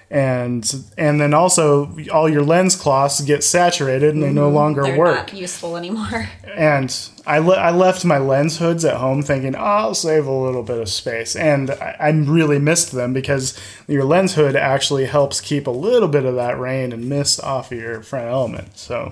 [0.08, 4.96] and and then also all your lens cloths get saturated and they no longer They're
[4.96, 6.28] work not useful anymore.
[6.44, 10.32] and I, le- I left my lens hoods at home thinking, oh, I'll save a
[10.32, 11.34] little bit of space.
[11.34, 16.08] And I, I really missed them because your lens hood actually helps keep a little
[16.08, 18.78] bit of that rain and mist off of your front element.
[18.78, 19.10] So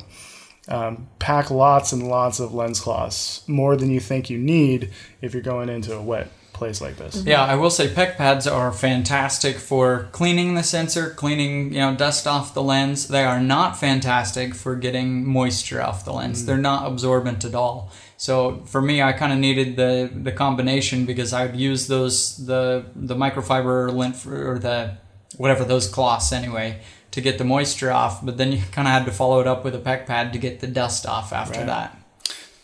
[0.68, 5.34] um, pack lots and lots of lens cloths, more than you think you need if
[5.34, 7.22] you're going into a wet place like this.
[7.24, 11.94] Yeah, I will say PEC pads are fantastic for cleaning the sensor, cleaning, you know,
[11.94, 13.08] dust off the lens.
[13.08, 16.42] They are not fantastic for getting moisture off the lens.
[16.42, 16.46] Mm.
[16.46, 17.92] They're not absorbent at all.
[18.16, 22.86] So for me, I kind of needed the the combination because I'd use those the
[22.96, 24.96] the microfiber lint or the
[25.36, 28.24] whatever those cloths anyway to get the moisture off.
[28.24, 30.38] But then you kind of had to follow it up with a PEC pad to
[30.38, 31.66] get the dust off after Right.
[31.66, 31.98] that.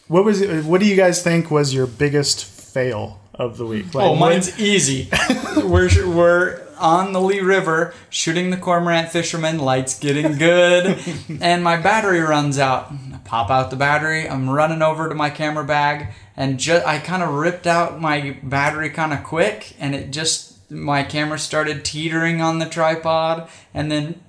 [0.09, 3.87] What was it, what do you guys think was your biggest fail of the week?
[3.95, 5.09] Oh, like, Oh, what- mine's easy.
[5.57, 9.59] we're we're on the Li River shooting the cormorant fisherman.
[9.59, 10.99] Lights getting good,
[11.41, 12.91] and my battery runs out.
[12.93, 14.29] I pop out the battery.
[14.29, 18.39] I'm running over to my camera bag, and just I kind of ripped out my
[18.43, 23.91] battery kind of quick, and it just my camera started teetering on the tripod, and
[23.91, 24.21] then.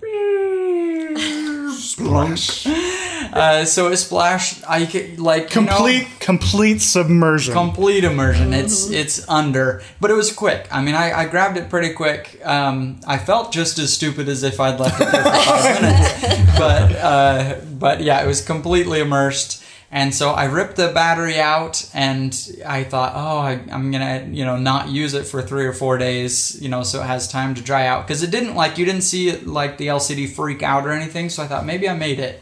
[1.92, 2.68] Splash.
[3.34, 4.62] Uh, so it splashed.
[4.68, 7.54] I could, like you know- complete complete submersion.
[7.54, 8.52] complete immersion.
[8.54, 10.68] It's it's under, but it was quick.
[10.70, 12.42] I mean, I, I grabbed it pretty quick.
[12.44, 16.58] Um, I felt just as stupid as if I'd left it there for five minutes,
[16.58, 19.64] but uh, but yeah, it was completely immersed.
[19.94, 22.34] And so I ripped the battery out, and
[22.66, 25.98] I thought, oh, I, I'm gonna, you know, not use it for three or four
[25.98, 28.08] days, you know, so it has time to dry out.
[28.08, 31.30] Because it didn't like you didn't see it like the LCD freak out or anything.
[31.30, 32.42] So I thought maybe I made it.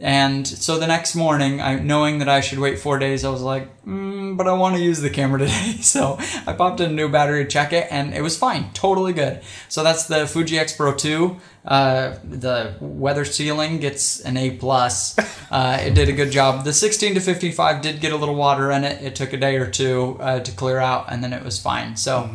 [0.00, 3.42] And so the next morning, I, knowing that I should wait four days, I was
[3.42, 5.78] like, mm, but I want to use the camera today.
[5.80, 9.12] So I popped in a new battery to check it, and it was fine, totally
[9.12, 9.42] good.
[9.68, 11.36] So that's the Fuji X Pro 2.
[11.64, 15.16] Uh, the weather sealing gets an A plus.
[15.50, 16.62] Uh, it did a good job.
[16.62, 19.02] The 16 to 55 did get a little water in it.
[19.02, 21.96] It took a day or two uh, to clear out, and then it was fine.
[21.96, 22.28] So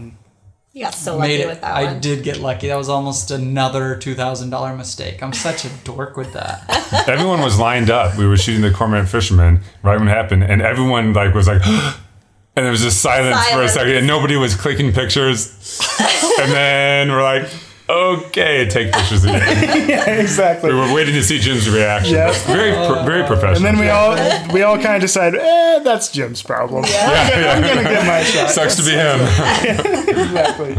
[0.73, 1.47] You got so lucky made it.
[1.47, 1.99] with that I one.
[1.99, 2.67] did get lucky.
[2.67, 5.21] That was almost another two thousand dollar mistake.
[5.21, 7.07] I'm such a dork with that.
[7.07, 8.17] everyone was lined up.
[8.17, 11.63] We were shooting the cormorant fisherman right when it happened, and everyone like was like,
[11.67, 15.79] and there was just silence, for a second, and nobody was clicking pictures.
[16.41, 17.47] and then we're like,
[17.93, 19.41] okay, take pictures again.
[19.89, 20.73] yeah, exactly.
[20.73, 22.15] we were waiting to see Jim's reaction.
[22.15, 22.31] Yeah.
[22.47, 23.57] very, pro- very professional.
[23.57, 26.83] And then we all we all kind of decided, eh, that's Jim's problem.
[26.87, 28.49] I'm gonna get my shot.
[28.51, 29.19] sucks to be him.
[30.13, 30.75] Exactly.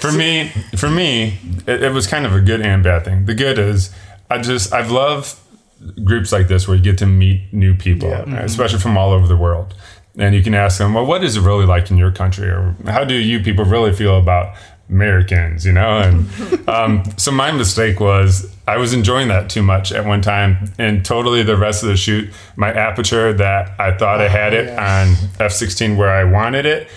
[0.00, 3.26] for me, for me, it, it was kind of a good and bad thing.
[3.26, 3.90] The good is,
[4.30, 5.36] I just I've loved
[6.04, 8.22] groups like this where you get to meet new people, Yeah.
[8.22, 8.34] Mm-hmm.
[8.36, 9.74] especially from all over the world,
[10.18, 12.74] and you can ask them, well, what is it really like in your country, or
[12.86, 14.56] how do you people really feel about
[14.88, 15.98] Americans, you know?
[15.98, 20.72] And um, so my mistake was I was enjoying that too much at one time,
[20.78, 24.66] and totally the rest of the shoot, my aperture that I thought I had it
[24.66, 25.02] yeah.
[25.02, 26.88] on f16 where I wanted it.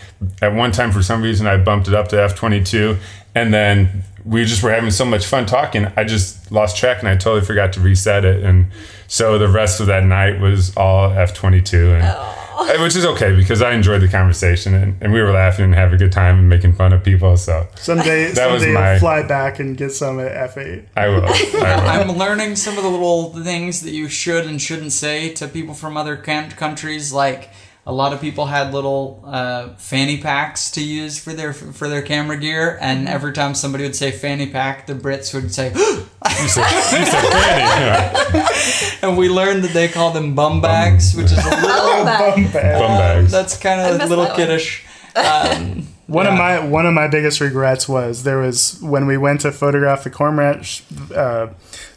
[0.41, 2.97] At one time, for some reason, I bumped it up to f22,
[3.35, 5.87] and then we just were having so much fun talking.
[5.95, 8.43] I just lost track, and I totally forgot to reset it.
[8.43, 8.67] And
[9.07, 13.61] so the rest of that night was all f22, and Uh, which is okay because
[13.61, 16.49] I enjoyed the conversation, and, and we were laughing and having a good time and
[16.49, 17.37] making fun of people.
[17.37, 20.85] So Someday, That was someday my- you'll fly back and get some at F8.
[20.95, 21.23] I will.
[21.25, 21.61] I will.
[22.11, 25.73] I'm learning some of the little things that you should and shouldn't say to people
[25.75, 27.13] from other can- countries.
[27.13, 27.49] Like
[27.87, 32.01] a lot of people had little uh, fanny packs to use for their for their
[32.01, 36.47] camera gear, and every time somebody would say fanny pack, the Brits would say, You
[36.49, 36.69] said,
[36.99, 38.97] you said Fanny.
[39.01, 42.51] and we learned that they call them bum bags, which is a little Bum bag.
[42.53, 43.31] Bum bags.
[43.31, 44.85] that's kind of a little kiddish.
[45.15, 46.31] Um, One Yeah.
[46.33, 50.03] of my one of my biggest regrets was there was when we went to photograph
[50.05, 50.81] the cormorant sh-
[51.13, 51.47] uh,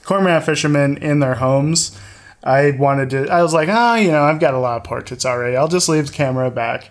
[0.05, 1.97] cormorant fishermen in their homes.
[2.43, 3.29] I wanted to.
[3.29, 5.57] I was like, oh, you know, I've got a lot of portraits already.
[5.57, 6.91] I'll just leave the camera back.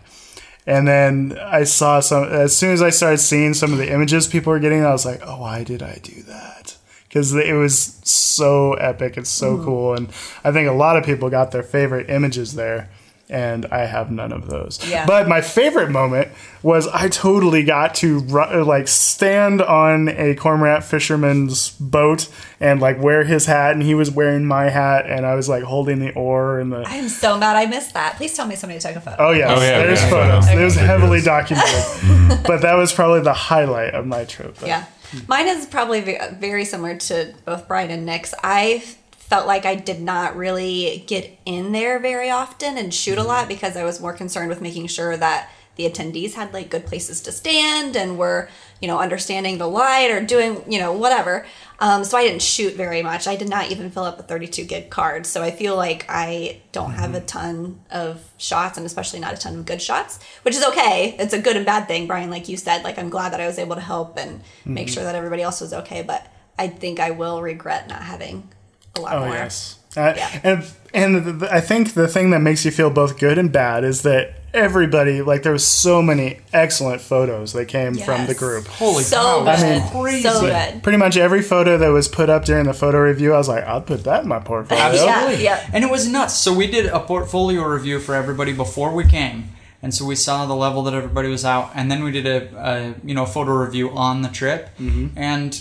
[0.65, 2.25] And then I saw some.
[2.25, 5.05] As soon as I started seeing some of the images people were getting, I was
[5.05, 6.77] like, oh, why did I do that?
[7.07, 9.17] Because it was so epic.
[9.17, 9.63] It's so hmm.
[9.63, 10.09] cool, and
[10.43, 12.89] I think a lot of people got their favorite images there.
[13.31, 14.79] And I have none of those.
[14.89, 15.05] Yeah.
[15.05, 16.29] But my favorite moment
[16.63, 22.27] was I totally got to uh, like stand on a cormorant fisherman's boat
[22.59, 25.61] and like wear his hat, and he was wearing my hat, and I was like
[25.61, 26.83] holding the oar and the.
[26.87, 28.15] I'm so mad I missed that.
[28.17, 29.17] Please tell me somebody took a photo.
[29.19, 30.45] Oh yes, Oh, yeah, there's yeah, photos.
[30.45, 30.59] photos.
[30.61, 34.55] It was heavily documented, but that was probably the highlight of my trip.
[34.55, 34.65] though.
[34.65, 34.85] Yeah.
[35.27, 36.01] Mine is probably
[36.33, 38.33] very similar to both Brian and Nick's.
[38.43, 38.83] I
[39.29, 43.27] felt like I did not really get in there very often and shoot a mm-hmm.
[43.27, 46.85] lot because I was more concerned with making sure that the attendees had like good
[46.85, 48.49] places to stand and were,
[48.81, 51.45] you know, understanding the light or doing, you know, whatever.
[51.79, 53.27] Um, so I didn't shoot very much.
[53.27, 55.25] I did not even fill up a 32 gig card.
[55.25, 57.25] So I feel like I don't have a mm-hmm.
[57.27, 61.15] ton of shots and especially not a ton of good shots, which is okay.
[61.17, 62.29] It's a good and bad thing, Brian.
[62.29, 64.95] Like you said, like I'm glad that I was able to help and make mm-hmm.
[64.95, 66.01] sure that everybody else was okay.
[66.01, 68.49] But I think I will regret not having
[68.95, 69.33] a lot Oh more.
[69.35, 69.77] yes.
[69.95, 70.39] Uh, Yeah.
[70.43, 73.51] And and the, the- I think the thing that makes you feel both good and
[73.51, 78.33] bad is that everybody like there was so many excellent photos that came from the
[78.33, 78.65] group.
[78.67, 79.37] Holy so cow!
[79.39, 79.47] good.
[79.47, 80.23] that's mean, crazy.
[80.23, 80.81] so good.
[80.81, 83.63] Pretty much every photo that was put up during the photo review, I was like,
[83.65, 84.83] I'll put that in my portfolio.
[84.83, 85.43] Absolutely.
[85.43, 85.69] Yeah, yeah.
[85.73, 86.33] And it was nuts.
[86.35, 89.49] So we did a portfolio review for everybody before we came.
[89.83, 92.57] And so we saw the level that everybody was out, and then we did a,
[92.57, 94.69] a you know photo review on the trip,
[95.15, 95.53] and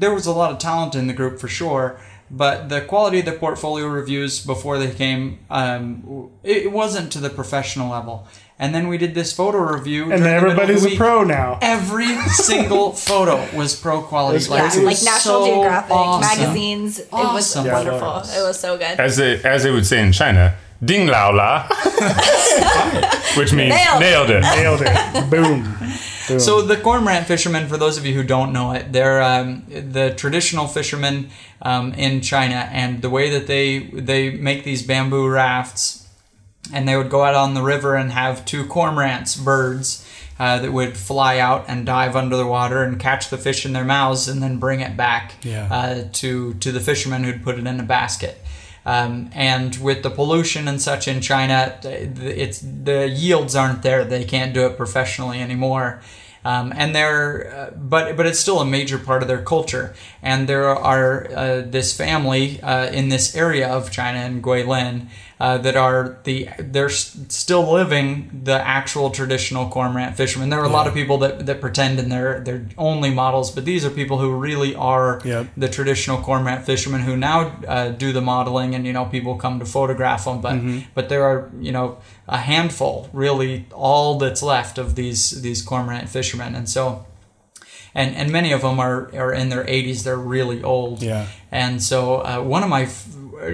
[0.00, 2.00] there was a lot of talent in the group for sure.
[2.34, 7.18] But the quality of the portfolio reviews before they came, um, it it wasn't to
[7.20, 8.26] the professional level.
[8.58, 11.24] And then we did this photo review, And during then the the everybody's a pro
[11.24, 11.58] now.
[11.60, 14.36] Every single photo was pro quality.
[14.38, 16.40] It's Like, Yeah, was like National so Geographic awesome.
[16.40, 16.98] magazines.
[17.00, 17.22] It was
[17.56, 18.00] Awesome wonderful.
[18.00, 18.36] photos.
[18.38, 19.00] It was so good.
[19.00, 21.66] As they as they would say in China, "Ding lao la,"
[23.36, 24.06] which means Nailed it.
[24.06, 24.40] nailed it.
[24.42, 25.30] Nailed it.
[25.34, 25.76] Boom.
[26.38, 30.14] So the cormorant fishermen, for those of you who don't know it, they're um, the
[30.16, 31.30] traditional fishermen
[31.62, 36.06] um, in China, and the way that they they make these bamboo rafts,
[36.72, 40.06] and they would go out on the river and have two cormorants, birds,
[40.38, 43.72] uh, that would fly out and dive under the water and catch the fish in
[43.72, 45.68] their mouths, and then bring it back Yeah.
[45.70, 48.41] uh, to to the fishermen who'd put it in a basket.
[48.84, 54.04] Um, and with the pollution and such in China, it's the yields aren't there.
[54.04, 56.00] They can't do it professionally anymore.
[56.44, 59.94] Um, and they're, uh, but but it's still a major part of their culture.
[60.22, 65.06] And there are uh, this family uh, in this area of China in Guilin
[65.42, 70.50] uh, that are the they're still living the actual traditional cormorant fishermen.
[70.50, 73.64] There are a lot of people that, that pretend and they're they're only models, but
[73.64, 75.46] these are people who really are Yep.
[75.56, 79.58] the traditional cormorant fishermen who now uh, do the modeling and you know people come
[79.58, 80.56] to photograph them but
[80.94, 81.96] but there are you know
[82.28, 87.04] a handful really all that's left of these these cormorant fishermen and so
[87.94, 91.26] and and many of them are are in their 80s they're really old Yeah.
[91.50, 93.06] and so uh, one of my f-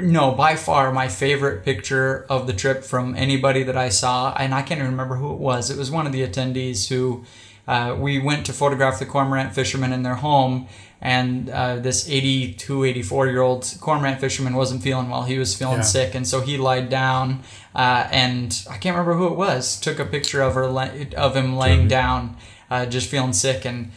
[0.02, 4.54] no by far my favorite picture of the trip from anybody that I saw and
[4.54, 5.70] I can't even remember who it was.
[5.70, 7.24] It was one of the attendees who
[7.66, 10.68] uh, we went to photograph the cormorant fishermen in their home
[11.00, 15.22] and uh, this 82 84 year old cormorant fisherman wasn't feeling well.
[15.22, 15.82] He was feeling Yeah.
[15.82, 17.42] sick and so he lied down
[17.74, 19.78] uh, and i can't remember who it was.
[19.80, 20.64] Took a picture of her
[21.16, 22.36] of him laying down
[22.70, 23.90] uh, just feeling sick and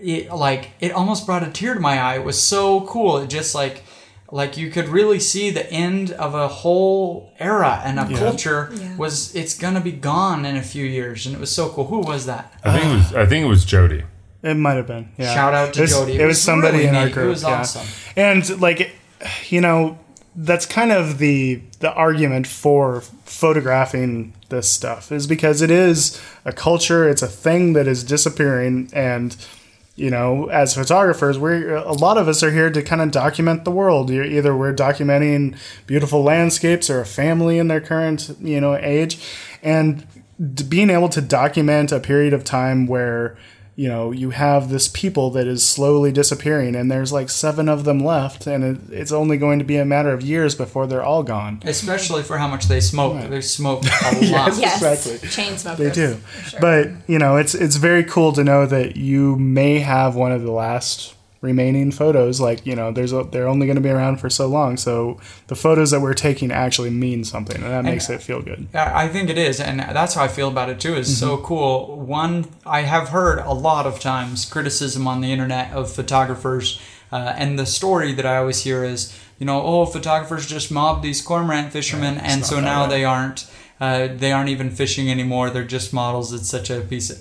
[0.00, 2.16] it like it almost brought a tear to my eye.
[2.16, 3.18] It was so cool.
[3.18, 3.84] It just like
[4.32, 8.96] like you could really see the end of a whole era and a culture Yeah.
[8.96, 11.98] was it's gonna be gone in a few years and it was so cool who
[12.00, 14.02] was that I think it was I think it was Jody.
[14.42, 15.10] It might have been.
[15.18, 15.32] Yeah.
[15.34, 16.12] Shout out to it was, Jody.
[16.14, 17.10] It, It was, was somebody really in our neat.
[17.12, 17.28] It group.
[17.28, 17.60] was yeah.
[17.60, 17.86] awesome.
[18.16, 18.90] And like,
[19.50, 19.98] you know,
[20.34, 26.52] that's kind of the the argument for photographing this stuff is because it is a
[26.52, 27.08] culture.
[27.08, 29.36] It's a thing that is disappearing, and
[29.94, 33.64] you know, as photographers, we're a lot of us are here to kind of document
[33.64, 34.08] the world.
[34.08, 39.22] You're, either we're documenting beautiful landscapes or a family in their current you know age,
[39.62, 40.06] and
[40.68, 43.36] being able to document a period of time where
[43.82, 47.84] you know you have this people that is slowly disappearing and there's like seven of
[47.84, 51.02] them left and it, it's only going to be a matter of years before they're
[51.10, 54.60] all gone especially for how much they smoke they smoke a lot Yes.
[54.82, 55.28] Yes, Exactly.
[55.36, 55.78] chain smokers.
[55.78, 56.10] they do
[56.44, 56.60] sure.
[56.60, 60.42] but you know it's it's very cool to know that you may have one of
[60.42, 64.18] the last remaining photos like you know there's a, they're only going to be around
[64.18, 68.08] for so long so the photos that we're taking actually mean something and that makes
[68.08, 70.78] it feel good I I think it is, and that's how I feel about it
[70.78, 70.94] too.
[70.94, 71.98] Is so cool.
[72.00, 77.34] One, I have heard a lot of times criticism on the internet of photographers, uh,
[77.36, 81.20] and the story that I always hear is, you know, oh, photographers just mobbed these
[81.20, 83.44] cormorant fishermen, and so now they aren't.
[83.82, 85.50] Uh, they aren't even fishing anymore.
[85.50, 86.32] They're just models.
[86.32, 87.10] It's such a piece.
[87.10, 87.18] Of,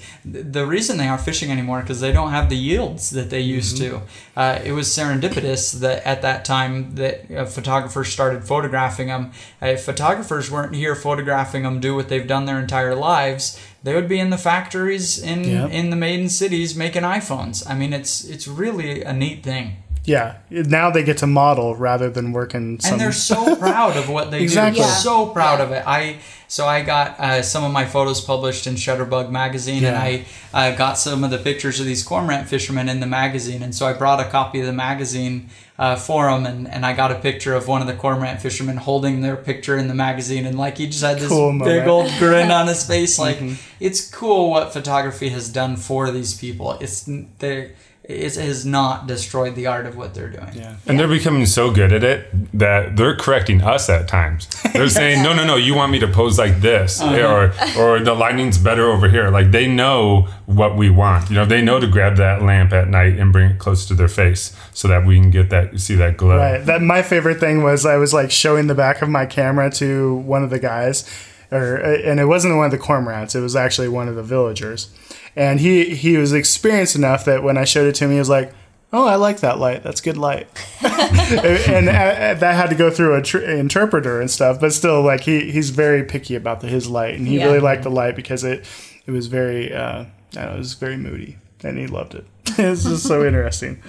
[0.53, 3.77] the reason they aren't fishing anymore because they don't have the yields that they used
[3.77, 4.01] to.
[4.37, 9.31] Uh, it was serendipitous that at that time that uh, photographers started photographing them.
[9.61, 13.95] Uh, if photographers weren't here photographing them, do what they've done their entire lives, they
[13.95, 15.71] would be in the factories in Yep.
[15.71, 17.67] in the maiden cities making iPhones.
[17.67, 22.09] I mean, it's it's really a neat thing, yeah now they get to model rather
[22.09, 24.81] than work in some and they're so proud of what they Exactly.
[24.81, 24.87] do.
[24.87, 24.93] Yeah.
[24.95, 25.65] So proud Yeah.
[25.65, 25.83] of it.
[25.85, 30.23] I so I got uh, some of my photos published in Shutterbug magazine, and Yeah.
[30.53, 33.73] I uh, got some of the pictures of these cormorant fishermen in the magazine, and
[33.73, 37.09] so I brought a copy of the magazine uh, for them, and, and I got
[37.09, 40.57] a picture of one of the cormorant fishermen holding their picture in the magazine, and
[40.59, 43.17] like he just had this Cool big old grin on his face.
[43.17, 43.39] Like
[43.79, 46.73] it's cool what photography has done for these people.
[46.81, 47.07] It's
[47.39, 47.71] they
[48.03, 50.49] it has not destroyed the art of what they're doing.
[50.53, 54.47] yeah And they're becoming so good at it that they're correcting us at times.
[54.73, 57.15] They're saying, "No, no, no, you want me to pose like this, uh-huh.
[57.15, 61.29] eh, or or the lighting's better over here." Like they know what we want.
[61.29, 63.93] You know, they know to grab that lamp at night and bring it close to
[63.93, 66.37] their face so that we can get that see that glow.
[66.37, 66.65] Right.
[66.65, 70.15] That my favorite thing was I was like showing the back of my camera to
[70.15, 71.07] one of the guys,
[71.51, 73.35] or and it wasn't one of the cormorants.
[73.35, 74.89] It was actually one of the villagers,
[75.35, 78.29] and he he was experienced enough that when I showed it to him, he was
[78.29, 78.53] like.
[78.93, 79.83] Oh, I like that light.
[79.83, 80.49] That's good light,
[80.83, 84.59] and uh, that had to go through a tr- interpreter and stuff.
[84.59, 87.45] But still, like he he's very picky about the, his light, and he Yeah.
[87.45, 88.65] really liked the light because it
[89.05, 92.25] it was very uh, I don't know, it was very moody, and he loved it.
[92.57, 93.81] it's just so interesting.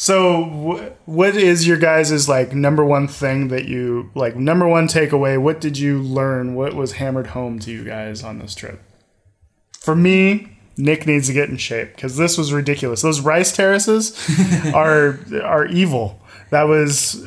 [0.00, 4.36] So, wh- what is your guys' like number one thing that you like?
[4.36, 5.40] Number one takeaway.
[5.42, 6.54] What did you learn?
[6.54, 8.80] What was hammered home to you guys on this trip?
[9.80, 13.02] For me, Nick needs to get in shape because this was ridiculous.
[13.02, 14.16] Those rice terraces
[14.72, 16.20] are are evil.
[16.50, 17.26] That was,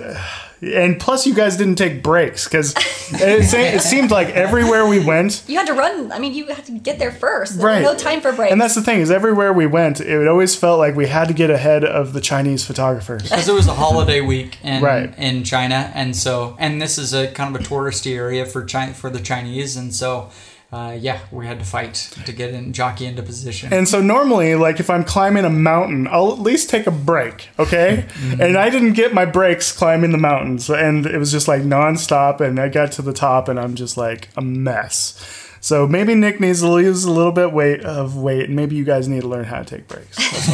[0.62, 2.74] and plus you guys didn't take breaks because
[3.14, 6.12] it, se- it seemed like everywhere we went, You had to run.
[6.12, 7.58] I mean, you had to get there first.
[7.58, 7.82] There right?
[7.84, 8.52] was no time for breaks.
[8.52, 11.34] And that's the thing is, everywhere we went, it always felt like we had to
[11.34, 13.24] get ahead of the Chinese photographers.
[13.24, 15.14] because it was a holiday week in Right.
[15.18, 18.94] in China, and so and this is a kind of a touristy area for China
[18.94, 20.30] for the Chinese, and so
[20.72, 21.96] uh, yeah, we had to fight
[22.26, 23.74] to get in jockey into position.
[23.74, 27.50] And so normally, like if I'm climbing a mountain, I'll at least take a break,
[27.60, 28.06] okay?
[28.40, 32.40] And I didn't get my breaks climbing the mountains, and it was just like nonstop.
[32.40, 35.50] And I got to the top, and I'm just like a mess.
[35.60, 38.86] So maybe Nick needs to lose a little bit weight of weight, and maybe you
[38.86, 40.18] guys need to learn how to take breaks.
[40.18, 40.48] That's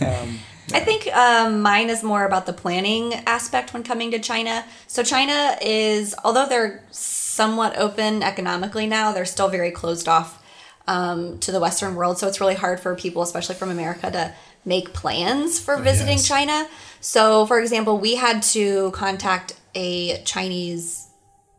[0.00, 0.38] what I'm.
[0.72, 4.64] I think um, mine is more about the planning aspect when coming to China.
[4.86, 6.82] So China is, although they're
[7.34, 10.42] somewhat open economically now, they're still very closed off
[10.86, 12.18] um, to the Western world.
[12.18, 16.28] So it's really hard for people, especially from America, to make plans for visiting yes.
[16.28, 16.68] China.
[17.00, 21.08] So, for example, we had to contact a Chinese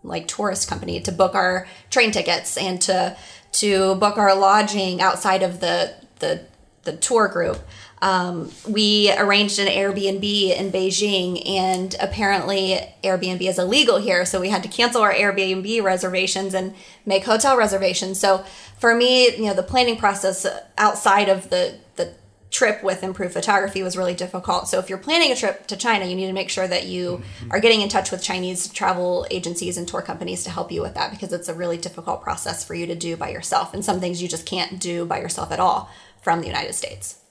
[0.03, 3.17] like tourist company to book our train tickets and to
[3.51, 6.45] to book our lodging outside of the the
[6.83, 7.59] the tour group.
[8.05, 14.49] Um, we arranged an Airbnb in Beijing, and apparently Airbnb is illegal here, so we
[14.49, 18.19] had to cancel our Airbnb reservations and make hotel reservations.
[18.19, 18.45] So
[18.77, 20.45] for me, you know, the planning process
[20.77, 22.13] outside of the the
[22.51, 24.67] trip with improved photography was really difficult.
[24.67, 27.23] So if you're planning a trip to China, you need to make sure that you
[27.49, 30.93] are getting in touch with Chinese travel agencies and tour companies to help you with
[30.93, 33.99] that because it's a really difficult process for you to do by yourself and some
[33.99, 35.89] things you just can't do by yourself at all
[36.21, 37.24] from the United States.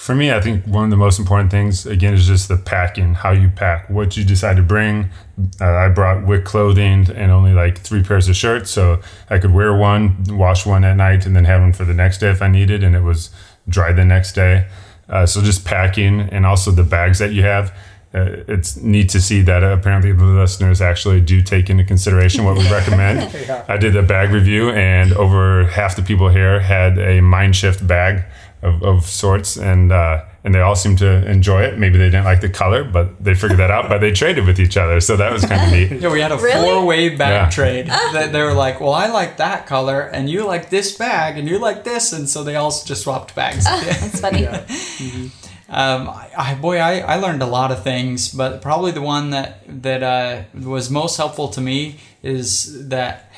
[0.00, 3.12] For me, I think one of the most important things, again, is just the packing,
[3.12, 5.10] how you pack, what you decide to bring.
[5.60, 9.52] Uh, I brought wick clothing and only like three pairs of shirts, so I could
[9.52, 12.40] wear one, wash one at night, and then have one for the next day if
[12.40, 13.28] I needed, and it was
[13.68, 14.66] dry the next day.
[15.06, 17.68] Uh, so just packing and also the bags that you have.
[18.14, 22.44] Uh, it's neat to see that uh, apparently the listeners actually do take into consideration
[22.44, 23.20] what we recommend.
[23.68, 28.24] I did a bag review, and over half the people here had a Mindshift bag
[28.62, 31.78] of, of sorts, and uh, and they all seemed to enjoy it.
[31.78, 33.88] Maybe they didn't like the color, but they figured that out.
[33.88, 35.92] But they traded with each other, so that was kind of neat.
[36.02, 36.66] Yeah, we had a Really?
[36.66, 37.50] four-way bag Yeah.
[37.50, 37.86] trade.
[38.12, 41.48] That they were like, "Well, I like that color, and you like this bag, and
[41.48, 43.64] you like this," and so they all just swapped bags.
[43.64, 44.46] That's funny.
[45.68, 49.30] Um, I, I boy, I, I learned a lot of things, but probably the one
[49.30, 53.30] that that uh, was most helpful to me is that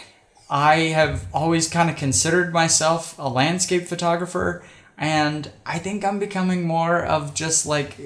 [0.48, 4.64] I have always kind of considered myself a landscape photographer,
[5.02, 7.96] and I think I'm becoming more of just like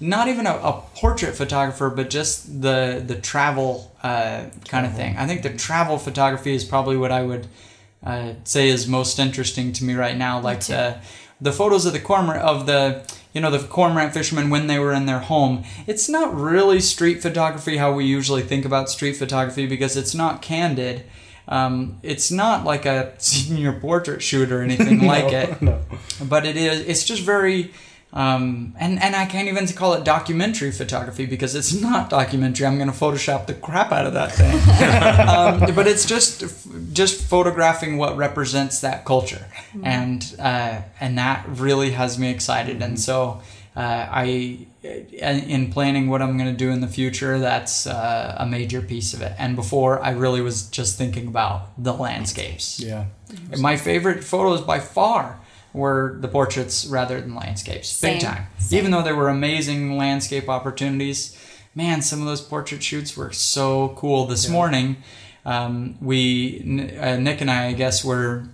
[0.00, 5.18] not even a, a portrait photographer, but just the the travel uh, kind of thing.
[5.18, 7.46] I think the travel photography is probably what I would
[8.02, 10.40] uh, say is most interesting to me right now.
[10.40, 10.96] Like the
[11.38, 13.04] the photos of the cormor of the
[13.34, 15.64] you know the cormorant fishermen when they were in their home.
[15.86, 20.40] It's not really street photography how we usually think about street photography because it's not
[20.40, 21.04] candid.
[21.48, 25.80] Um, it's not like a senior portrait shoot or anything like it no.
[26.28, 27.70] but it is it's just very
[28.12, 32.66] um, and and I can't even call it documentary photography because it's not documentary.
[32.66, 34.54] I'm going to Photoshop the crap out of that thing,
[35.28, 36.42] um, but it's just
[36.94, 39.44] just photographing what represents that culture,
[39.82, 42.80] and uh, and that really has me excited.
[42.80, 43.42] And so
[43.76, 44.66] uh, I,
[45.12, 49.14] in planning what I'm going to do in the future, that's uh, a major piece
[49.14, 49.32] of it.
[49.38, 52.80] And before, I really was just thinking about the landscapes.
[52.80, 53.06] Yeah.
[53.58, 55.40] My favorite photos by far
[55.72, 58.00] were the portraits rather than landscapes.
[58.00, 58.30] Big Same.
[58.30, 58.46] time.
[58.70, 61.36] Even though there were amazing landscape opportunities,
[61.74, 64.26] man, some of those portrait shoots were so cool.
[64.26, 64.96] This morning,
[65.44, 66.60] um, we
[67.00, 68.48] uh, Nick and I, I guess, were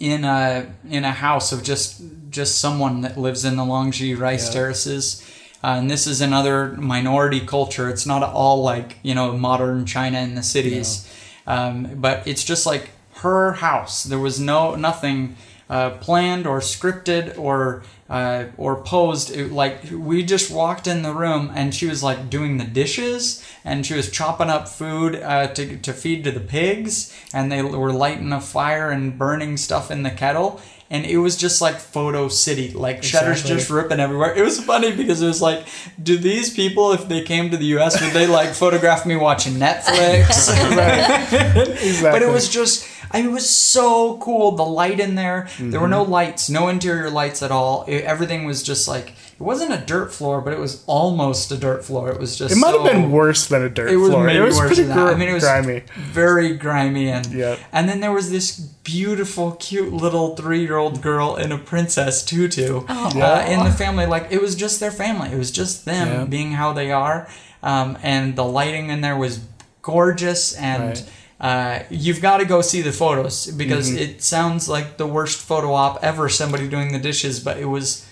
[0.00, 4.52] in a in a house of just just someone that lives in the Longji rice
[4.52, 5.22] terraces.
[5.66, 7.90] Uh, and this is another minority culture.
[7.90, 11.12] It's not at all like you know modern China in the cities,
[11.44, 14.04] um, but it's just like her house.
[14.04, 15.34] There was no nothing
[15.68, 19.34] uh, planned or scripted or uh, or posed.
[19.36, 23.44] It, like we just walked in the room and she was like doing the dishes
[23.64, 27.62] and she was chopping up food uh, to to feed to the pigs and they
[27.62, 30.60] were lighting a fire and burning stuff in the kettle.
[30.88, 33.56] And it was just like photo city, like shutters Exactly.
[33.56, 34.32] just ripping everywhere.
[34.34, 35.66] It was funny because it was like,
[36.00, 39.54] do these people, if they came to the U.S., would they like photograph me watching
[39.54, 40.28] Netflix?
[40.56, 42.02] Exactly.
[42.02, 44.52] But it was just, I mean, it was so cool.
[44.52, 46.12] The light in there, there were no Mm-hmm.
[46.12, 47.84] lights, no interior lights at all.
[47.88, 51.56] It, everything was just like, it wasn't a dirt floor, but it was almost a
[51.56, 52.10] dirt floor.
[52.10, 52.54] It was just.
[52.56, 54.28] It might have been worse than a dirt It was floor.
[54.28, 54.90] it was pretty.
[54.90, 55.82] I mean, it was grimy.
[55.96, 57.58] very grimy and Yep.
[57.72, 63.44] and then there was this beautiful, cute little three-year-old girl in a princess tutu uh,
[63.48, 64.06] in the family.
[64.06, 65.30] Like it was just their family.
[65.32, 66.24] It was just them Yeah.
[66.24, 67.28] being how they are,
[67.62, 69.40] um, and the lighting in there was
[69.82, 70.82] gorgeous and.
[70.90, 71.10] Right.
[71.38, 73.98] Uh, you've got to go see the photos because Mm-hmm.
[73.98, 76.28] it sounds like the worst photo op ever.
[76.28, 78.08] Somebody doing the dishes, but it was,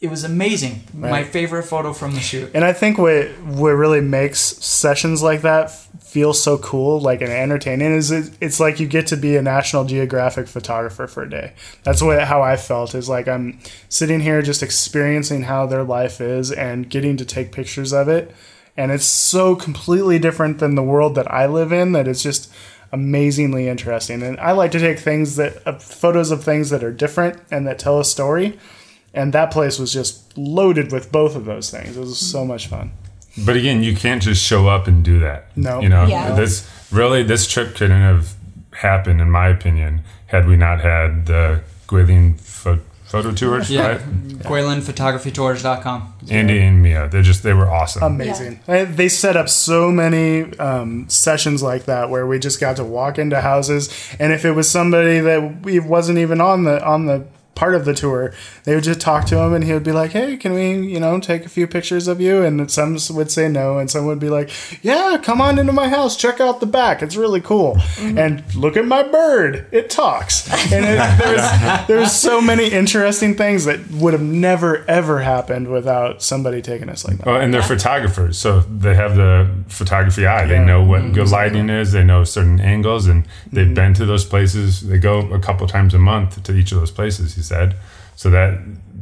[0.00, 0.82] it was amazing.
[0.92, 2.50] My favorite photo from the shoot.
[2.52, 5.70] And I think what what really makes sessions like that
[6.02, 9.42] feel so cool, like and entertaining, is it, it's like you get to be a
[9.42, 11.54] National Geographic photographer for a day.
[11.84, 12.94] That's what how I felt.
[12.94, 17.52] Is like I'm sitting here just experiencing how their life is and getting to take
[17.52, 18.34] pictures of it,
[18.76, 22.52] and it's so completely different than the world that I live in that it's just
[22.92, 24.22] amazingly interesting.
[24.22, 27.66] And I like to take things that uh, photos of things that are different and
[27.66, 28.58] that tell a story.
[29.12, 31.96] And that place was just loaded with both of those things.
[31.96, 32.90] It was so much fun.
[33.44, 35.56] But again, you can't just show up and do that.
[35.56, 35.80] No.
[35.80, 36.34] You know, Yeah.
[36.34, 38.34] this really this trip couldn't have
[38.72, 42.43] happened, in my opinion, had we not had the Guilin pho-
[43.14, 44.00] photo tours, Yeah, right?
[44.44, 46.14] GuilinPhotographyTours.com.
[46.30, 48.02] Andy and Mia, they just they were awesome.
[48.02, 48.60] Amazing.
[48.66, 52.84] They- They set up so many um, sessions like that where we just got to
[52.84, 53.88] walk into houses,
[54.18, 57.24] and if it was somebody that we wasn't even on the on the
[57.54, 58.32] part of the tour,
[58.64, 61.00] they would just talk to him, and he would be like, "Hey, can we, you
[61.00, 64.18] know, take a few pictures of you?" And some would say no, and some would
[64.18, 64.50] be like,
[64.82, 68.18] "Yeah, come on into my house, check out the back, it's really cool." Mm-hmm.
[68.18, 70.50] And look at my bird, it talks.
[70.72, 76.22] And it, there's there's so many interesting things that would have never ever happened without
[76.22, 77.26] somebody taking us like that.
[77.26, 80.46] Well, and they're photographers, so they have the photography eye.
[80.46, 81.12] They know what mm-hmm.
[81.12, 81.92] good lighting is.
[81.92, 83.74] They know certain angles, and they've mm-hmm.
[83.74, 84.86] been to those places.
[84.86, 87.34] They go a couple times a month to each of those places.
[87.34, 87.76] He said,
[88.16, 88.58] so that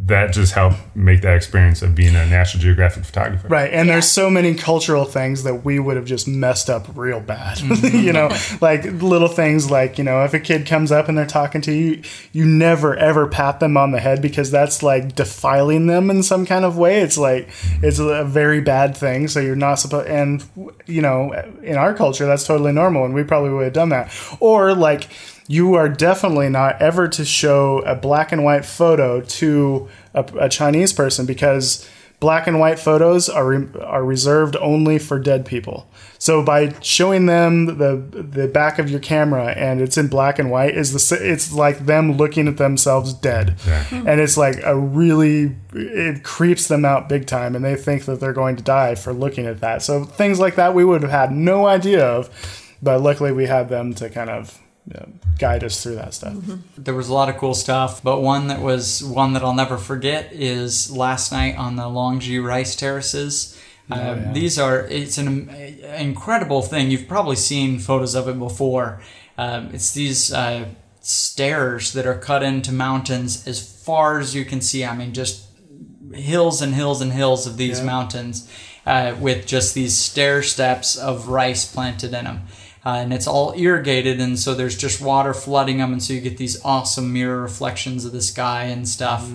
[0.07, 3.47] that just helped make that experience of being a National Geographic photographer.
[3.47, 7.20] Right, and there's so many cultural things that we would have just messed up real
[7.20, 7.59] bad.
[7.59, 7.99] Mm-hmm.
[8.05, 8.30] you know,
[8.61, 11.72] like little things like you know, if a kid comes up and they're talking to
[11.72, 16.22] you, you never ever pat them on the head because that's like defiling them in
[16.22, 17.01] some kind of way.
[17.01, 17.49] It's like
[17.82, 19.28] it's a very bad thing.
[19.28, 20.09] So you're not supposed.
[20.09, 20.45] And
[20.86, 21.32] you know,
[21.62, 24.12] in our culture, that's totally normal, and we probably would have done that.
[24.40, 25.09] Or like
[25.49, 30.49] you are definitely not ever to show a black and white photo to a, a
[30.49, 31.88] Chinese person because
[32.20, 35.88] black and white photos are re- are reserved only for dead people.
[36.18, 40.49] So by showing them the the back of your camera and it's in black and
[40.53, 43.82] white is the it's like them looking at themselves dead, Yeah.
[43.86, 44.09] Hmm.
[44.09, 48.20] and it's like a really it creeps them out big time, and they think that
[48.20, 49.82] they're going to die for looking at that.
[49.82, 52.30] So things like that we would have had no idea of,
[52.80, 55.09] but luckily we had them to kind of you know,
[55.39, 56.35] guide us through that stuff.
[56.76, 59.78] there was a lot of cool stuff, but one that was one that I'll never
[59.78, 63.57] forget is last night on the Longji rice terraces.
[63.91, 65.51] Uh, These are it's an
[65.99, 66.91] incredible thing.
[66.91, 69.01] You've probably seen photos of it before.
[69.39, 70.66] Um, it's these uh,
[71.01, 74.85] stairs that are cut into mountains as far as you can see.
[74.85, 75.47] I mean, just
[76.14, 77.85] hills and hills and hills of these Yeah.
[77.87, 78.49] mountains
[78.87, 82.43] uh, with just these stair steps of rice planted in them.
[82.85, 86.20] Uh, and it's all irrigated, and so there's just water flooding them, and so you
[86.20, 89.30] get these awesome mirror reflections of the sky and stuff.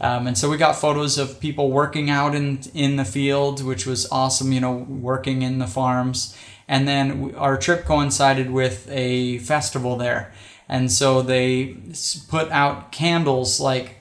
[0.00, 3.86] Um, and so we got photos of people working out in in the field, which
[3.86, 4.52] was awesome.
[4.52, 6.36] You know, working in the farms.
[6.68, 10.32] And then our trip coincided with a festival there,
[10.68, 11.76] and so they
[12.28, 13.95] put out candles like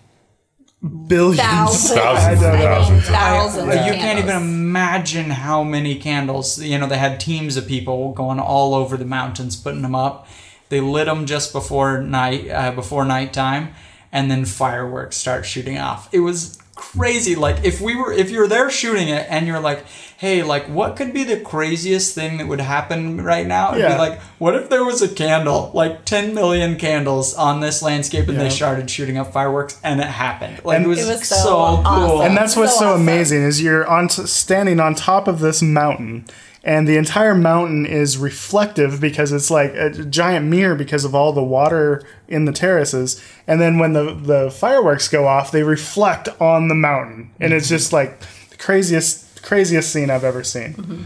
[0.82, 1.39] Billions.
[1.39, 1.93] Thousands.
[1.93, 3.07] Thousands I mean, thousands.
[3.07, 3.76] thousands.
[3.88, 6.61] you can't even imagine how many candles.
[6.61, 10.28] You know, they had teams of people going all over the mountains putting them up.
[10.69, 13.69] They lit them just before night, uh, before nighttime,
[14.11, 16.09] and then fireworks start shooting off.
[16.11, 16.59] It was
[16.95, 17.36] crazy.
[17.36, 19.86] Like if we were, if you're there shooting it, and you're like,
[20.17, 23.97] "Hey, like what could be the craziest thing that would happen right now?" It'd be
[23.97, 28.38] like, "What if there was a candle, like 10 million candles on this landscape, and
[28.38, 28.43] Yeah.
[28.45, 31.36] they started shooting up fireworks, and it happened." Like And- it was, It was so,
[31.36, 31.55] so cool.
[31.86, 32.21] awesome.
[32.27, 33.01] and that's what's So so awesome.
[33.01, 36.25] amazing is you're on t- standing on top of this mountain
[36.66, 41.32] and the entire mountain is reflective because it's like a giant mirror because of all
[41.32, 43.24] the water in the terraces.
[43.45, 47.70] And then when the the fireworks go off, they reflect on the mountain, and it's
[47.70, 50.74] just like the craziest craziest scene I've ever seen.
[50.74, 51.03] Mm-hmm.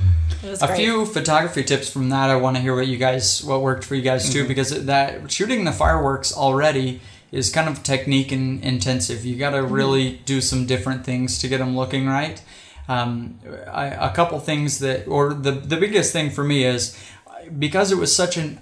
[0.47, 2.30] It was a few photography tips from that.
[2.30, 4.47] I want to hear what you guys, what worked for you guys too, mm-hmm.
[4.47, 7.01] because that shooting the fireworks already
[7.34, 9.26] is kind of technique and intensive.
[9.26, 9.74] You got to mm-hmm.
[9.74, 12.41] really do some different things to get them looking right.
[12.89, 13.39] Um,
[13.71, 16.97] I, a couple things that, or the the biggest thing for me is
[17.57, 18.59] because it was such an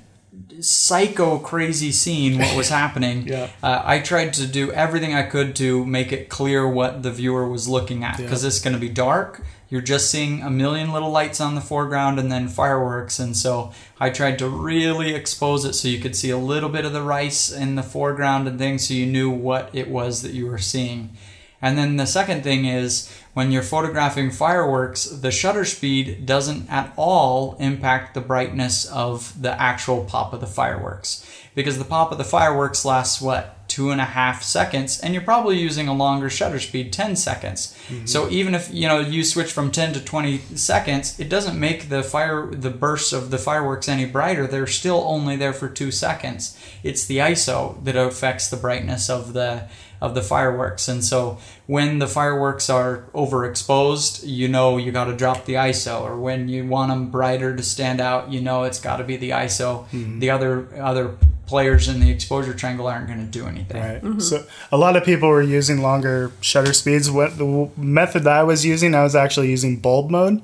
[0.59, 3.49] psycho crazy scene what was happening Yeah.
[3.63, 7.47] uh, i tried to do everything i could to make it clear what the viewer
[7.47, 9.43] was looking at because it's going to be dark.
[9.69, 13.71] You're just seeing a million little lights on the foreground and then fireworks and so
[13.99, 17.01] i tried to really expose it so you could see a little bit of the
[17.01, 20.57] rice in the foreground and things so you knew what it was that you were
[20.57, 21.15] seeing.
[21.61, 26.91] And then the second thing is when you're photographing fireworks, the shutter speed doesn't at
[26.97, 31.23] all impact the brightness of the actual pop of the fireworks.
[31.53, 33.53] Because the pop of the fireworks lasts what?
[33.67, 37.77] Two and a half seconds, and you're probably using a longer shutter speed, 10 seconds.
[37.89, 38.07] Mm-hmm.
[38.07, 41.89] So even if you know you switch from 10 to 20 seconds, it doesn't make
[41.89, 44.47] the fire the bursts of the fireworks any brighter.
[44.47, 46.57] They're still only there for two seconds.
[46.81, 49.67] It's the ISO that affects the brightness of the
[49.99, 50.87] of the fireworks.
[50.87, 56.01] And so when the fireworks are overexposed, you know you got to drop the ISO.
[56.01, 59.17] Or when you want them brighter to stand out, you know it's got to be
[59.17, 59.87] the ISO.
[59.89, 60.19] Mm-hmm.
[60.19, 61.17] The other other
[61.47, 63.81] players in the exposure triangle aren't going to do anything.
[63.81, 64.01] Right.
[64.01, 64.19] Mm-hmm.
[64.19, 67.09] So a lot of people were using longer shutter speeds.
[67.09, 70.41] What the method that I was using, I was actually using bulb mode.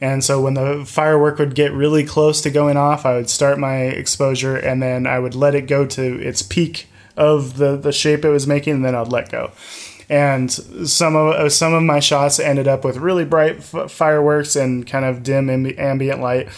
[0.00, 3.58] And so when the firework would get really close to going off, I would start
[3.58, 7.92] my exposure and then I would let it go to its peak of the, the
[7.92, 9.52] shape it was making, and then I'd let go.
[10.08, 14.54] And some of uh, some of my shots ended up with really bright f- fireworks
[14.54, 16.48] and kind of dim ambi- ambient light.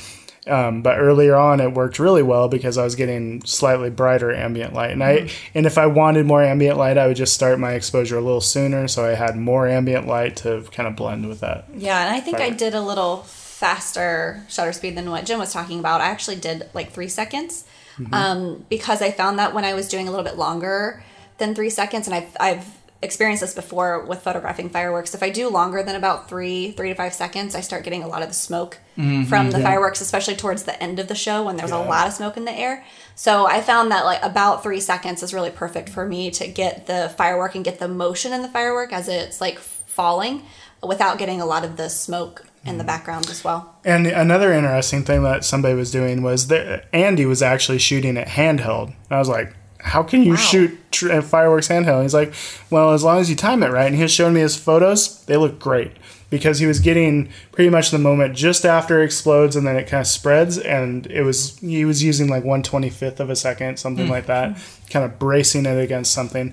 [0.48, 4.74] Um, but earlier on, it worked really well because I was getting slightly brighter ambient
[4.74, 7.72] light, and I and if I wanted more ambient light, I would just start my
[7.72, 11.40] exposure a little sooner, so I had more ambient light to kind of blend with
[11.40, 11.66] that.
[11.74, 15.52] Yeah, and I think I did a little faster shutter speed than what Jim was
[15.52, 16.00] talking about.
[16.00, 17.64] I actually did like three seconds
[18.12, 21.02] um, because I found that when I was doing a little bit longer
[21.38, 22.66] than three seconds, and I've, I've
[23.02, 25.14] experienced this before with photographing fireworks.
[25.14, 28.08] If I do longer than about three, three to five seconds, I start getting a
[28.08, 28.78] lot of the smoke
[29.26, 32.14] from the fireworks, especially towards the end of the show when there's a lot of
[32.14, 32.84] smoke in the air.
[33.14, 36.86] So I found that like about three seconds is really perfect for me to get
[36.86, 40.42] the firework and get the motion in the firework as it's like falling
[40.82, 43.76] without getting a lot of the smoke in the background as well.
[43.84, 48.28] And another interesting thing that somebody was doing was that Andy was actually shooting it
[48.28, 48.94] handheld.
[49.10, 50.36] I was like, "How can you Wow.
[50.36, 52.32] shoot tr- fireworks handheld?" He's like,
[52.70, 55.24] "Well, as long as you time it right." And he was showing me his photos;
[55.26, 55.92] they look great
[56.28, 59.86] because he was getting pretty much the moment just after it explodes, and then it
[59.86, 60.58] kind of spreads.
[60.58, 64.26] And it was he was using like one twenty fifth of a second, something like
[64.26, 64.58] that,
[64.90, 66.52] kind of bracing it against something.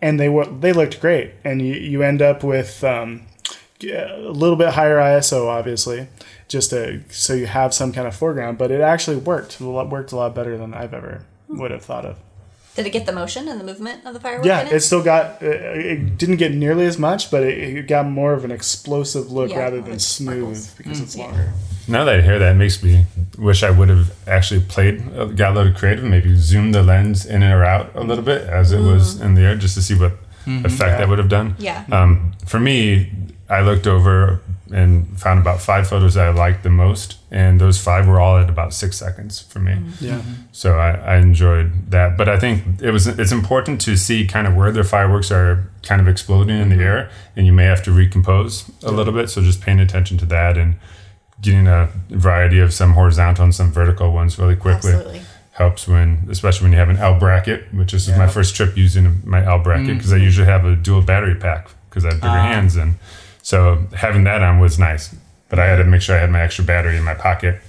[0.00, 2.84] And they were they looked great, and you you end up with.
[2.84, 3.22] Um,
[3.84, 6.08] a little bit higher ISO, obviously,
[6.48, 8.58] just to, so you have some kind of foreground.
[8.58, 9.60] But it actually worked.
[9.60, 12.16] It worked a lot better than I've ever would have thought of.
[12.76, 14.72] Did it get the motion and the movement of the firework Yeah, in it?
[14.74, 15.42] it still got.
[15.42, 19.32] Uh, it didn't get nearly as much, but it, it got more of an explosive
[19.32, 20.74] look Yeah, rather than smooth sparkles.
[20.74, 21.24] because it's yeah.
[21.24, 21.52] longer.
[21.88, 23.06] Now that I hear that, it makes me
[23.36, 27.26] wish I would have actually played, uh, got a little creative, maybe zoomed the lens
[27.26, 29.94] in or out a little bit as it was in the air, just to see
[29.96, 30.12] what
[30.46, 31.56] effect that would have done.
[31.58, 31.84] Yeah.
[31.90, 33.10] Um, for me,
[33.50, 34.40] I looked over
[34.72, 38.38] and found about five photos that I liked the most, and those five were all
[38.38, 39.72] at about six seconds for me.
[39.72, 40.04] Mm-hmm.
[40.04, 40.22] Yeah,
[40.52, 44.46] So I, I enjoyed that, but I think it was it's important to see kind
[44.46, 46.84] of where the fireworks are kind of exploding in the mm-hmm.
[46.84, 49.28] air, and you may have to recompose a little bit.
[49.28, 50.76] So just paying attention to that and
[51.40, 55.22] getting a variety of some horizontal and some vertical ones really quickly Absolutely.
[55.52, 58.76] helps when, especially when you have an L bracket, which this is my first trip
[58.76, 59.96] using my L bracket mm-hmm.
[59.96, 62.42] because I usually have a dual battery pack because I have bigger ah.
[62.42, 62.94] hands, and
[63.50, 65.12] so having that on was nice.
[65.48, 67.60] But I had to make sure I had my extra battery in my pocket.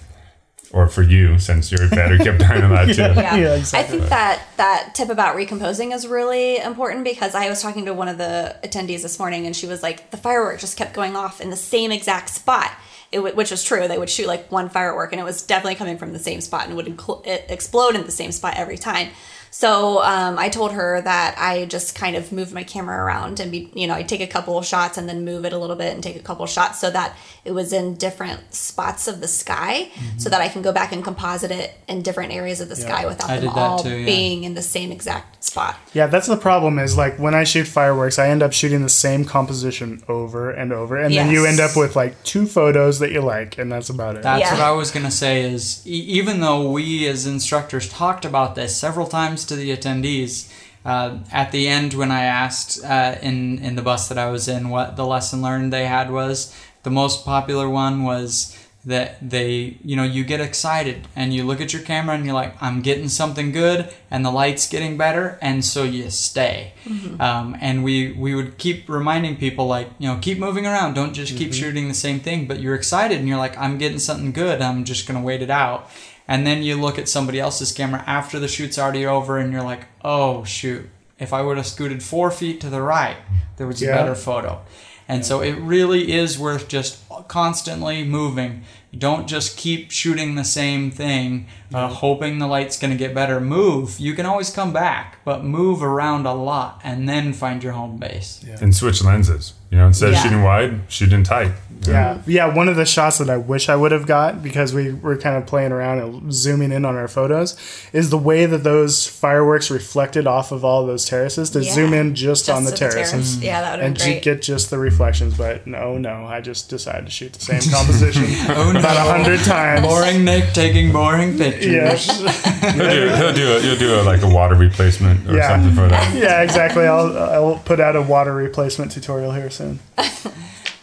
[0.71, 3.01] Or for you, since your battery kept dying a lot too.
[3.01, 3.36] Yeah.
[3.36, 7.86] Yeah, I think that that tip about recomposing is really important because I was talking
[7.86, 10.93] to one of the attendees this morning and she was like, the firework just kept
[10.93, 12.71] going off in the same exact spot.
[13.11, 13.88] It, w- which was true.
[13.88, 16.67] They would shoot like one firework and it was definitely coming from the same spot
[16.67, 19.09] and would incl- it explode in the same spot every time.
[19.53, 23.51] So um, I told her that I just kind of moved my camera around and
[23.51, 25.75] be, you know, I take a couple of shots and then move it a little
[25.75, 29.19] bit and take a couple of shots so that it was in different spots of
[29.19, 32.69] the sky, so that I can go back and composite it in different areas of
[32.69, 34.05] the sky without I them all too, yeah.
[34.05, 35.75] being in the same exact spot.
[35.91, 36.77] Yeah, that's the problem.
[36.79, 40.71] Is like when I shoot fireworks, I end up shooting the same composition over and
[40.71, 43.89] over, and then you end up with like two photos that you like, and that's
[43.89, 44.21] about it.
[44.23, 44.51] That's Yeah.
[44.53, 45.89] what I was going to say is e-
[46.19, 50.51] even though we as instructors talked about this several times to the attendees,
[50.83, 54.47] uh, at the end when I asked uh, in, in the bus that I was
[54.47, 59.77] in what the lesson learned they had was, the most popular one was that they,
[59.83, 62.81] you know, you get excited and you look at your camera and you're like, I'm
[62.81, 65.37] getting something good and the light's getting better.
[65.39, 66.73] And so you stay.
[67.21, 70.95] Um, and we, we would keep reminding people like, you know, keep moving around.
[70.95, 73.99] Don't just keep shooting the same thing, but you're excited and you're like, I'm getting
[73.99, 74.63] something good.
[74.63, 75.87] I'm just going to wait it out.
[76.32, 79.63] And then you look at somebody else's camera after the shoot's already over and you're
[79.63, 80.89] like, oh, shoot.
[81.19, 83.17] If I would have scooted four feet to the right,
[83.57, 84.61] there was a better photo.
[85.09, 88.63] And so it really is worth just constantly moving.
[88.97, 93.41] Don't just keep shooting the same thing, uh, hoping the light's going to get better.
[93.41, 93.99] Move.
[93.99, 97.97] You can always come back, but move around a lot and then find your home
[97.97, 98.41] base.
[98.47, 98.57] Yeah.
[98.61, 99.53] And switch lenses.
[99.69, 100.17] You know, instead Yeah.
[100.19, 101.51] of shooting wide, shoot in tight.
[101.88, 102.53] Yeah, yeah.
[102.53, 105.36] One of the shots that I wish I would have got because we were kind
[105.36, 107.55] of playing around and zooming in on our photos
[107.91, 111.73] is the way that those fireworks reflected off of all those terraces to Yeah.
[111.73, 113.38] zoom in just, on the to terraces.
[113.39, 114.21] Yeah, that would have And great.
[114.21, 118.25] get just the reflections, but no, no, I just decided to shoot the same composition
[118.49, 119.82] Oh about a hundred times.
[119.82, 121.65] Boring Nick taking boring pictures.
[121.65, 121.95] Yeah,
[122.71, 123.63] He'll do, he'll do it.
[123.65, 125.47] You'll do a, like a water replacement or Yeah.
[125.49, 126.15] something for that.
[126.15, 126.86] yeah, exactly.
[126.86, 129.79] I'll I'll put out a water replacement tutorial here soon.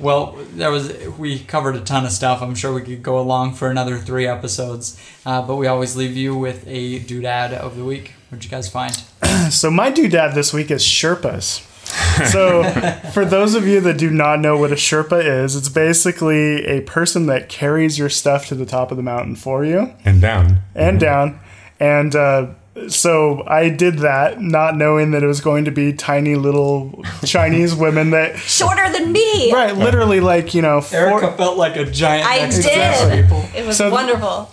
[0.01, 2.41] Well, there was we covered a ton of stuff.
[2.43, 6.17] I'm sure we could go along for another three episodes, uh, but we always leave
[6.17, 8.13] you with a doodad of the week.
[8.31, 8.97] What'd you guys find?
[9.51, 11.65] So my doodad this week is Sherpas.
[12.33, 12.65] So
[13.13, 16.81] for those of you that do not know what a Sherpa is, it's basically a
[16.83, 20.59] person that carries your stuff to the top of the mountain for you And down.
[20.75, 21.39] and down.
[21.81, 22.49] And uh,
[22.89, 27.75] so I did that, not knowing that it was going to be tiny little Chinese
[27.85, 29.53] women that, Shorter than me.
[29.53, 32.27] right, literally like you know, Erica felt like a giant.
[32.27, 33.23] I did.
[33.25, 33.45] people.
[33.55, 34.51] It was So- wonderful.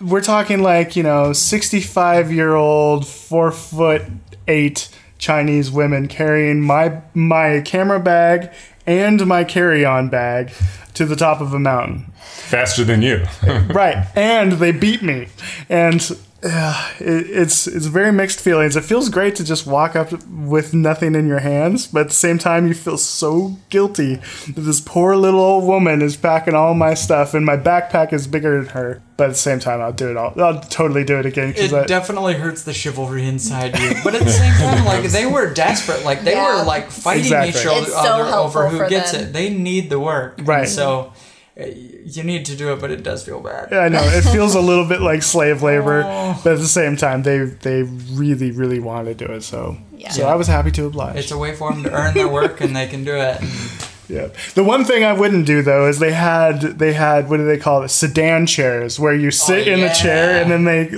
[0.00, 4.02] we're talking like you know, sixty-five year old, four foot
[4.48, 8.50] eight Chinese women carrying my my camera bag
[8.86, 10.52] and my carry-on bag
[10.94, 12.12] to the top of a mountain.
[12.22, 13.24] Faster than you.
[13.72, 15.28] right and they beat me
[15.68, 20.12] and uh, it, it's it's very mixed feelings it feels great to just walk up
[20.28, 24.60] with nothing in your hands but at the same time you feel so guilty that
[24.62, 28.60] this poor little old woman is packing all my stuff and my backpack is bigger
[28.60, 31.26] than her but at the same time i'll do it all i'll totally do it
[31.26, 34.84] again It because I, definitely hurts the chivalry inside you, but at the same time,
[34.92, 36.04] like they were desperate.
[36.04, 36.58] Like they Yeah.
[36.60, 37.60] were like fighting Exactly.
[37.60, 39.26] each other, so over who gets them.
[39.28, 39.32] it.
[39.32, 40.68] They need the work, And Right.
[40.68, 41.10] so uh,
[41.56, 43.68] you need to do it, but it does feel bad.
[43.70, 46.40] Yeah, I know it feels a little bit like slave labor, Oh.
[46.42, 49.42] but at the same time, they they really really want to do it.
[49.42, 50.10] So Yeah.
[50.10, 51.16] so I was happy to oblige.
[51.16, 53.38] It's a way for them to earn their work, and they can do it.
[54.08, 54.28] Yeah.
[54.54, 57.56] The one thing I wouldn't do though is they had they had what do they
[57.56, 60.90] call it sedan chairs where you oh, sit in the chair and then they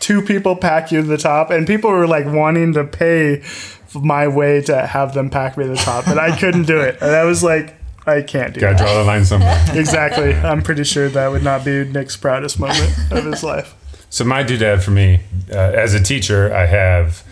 [0.00, 3.42] two people pack you to the top and people were like wanting to pay
[3.94, 6.98] my way to have them pack me to the top but I couldn't do it
[7.00, 7.74] and I was like
[8.08, 8.82] I can't do Gotta that.
[8.82, 9.64] draw the line somewhere.
[9.74, 10.32] Exactly.
[10.34, 13.74] I'm pretty sure that would not be Nick's proudest moment of his life.
[14.10, 15.20] So my doodad for me,
[15.52, 17.22] uh, as a teacher, I have,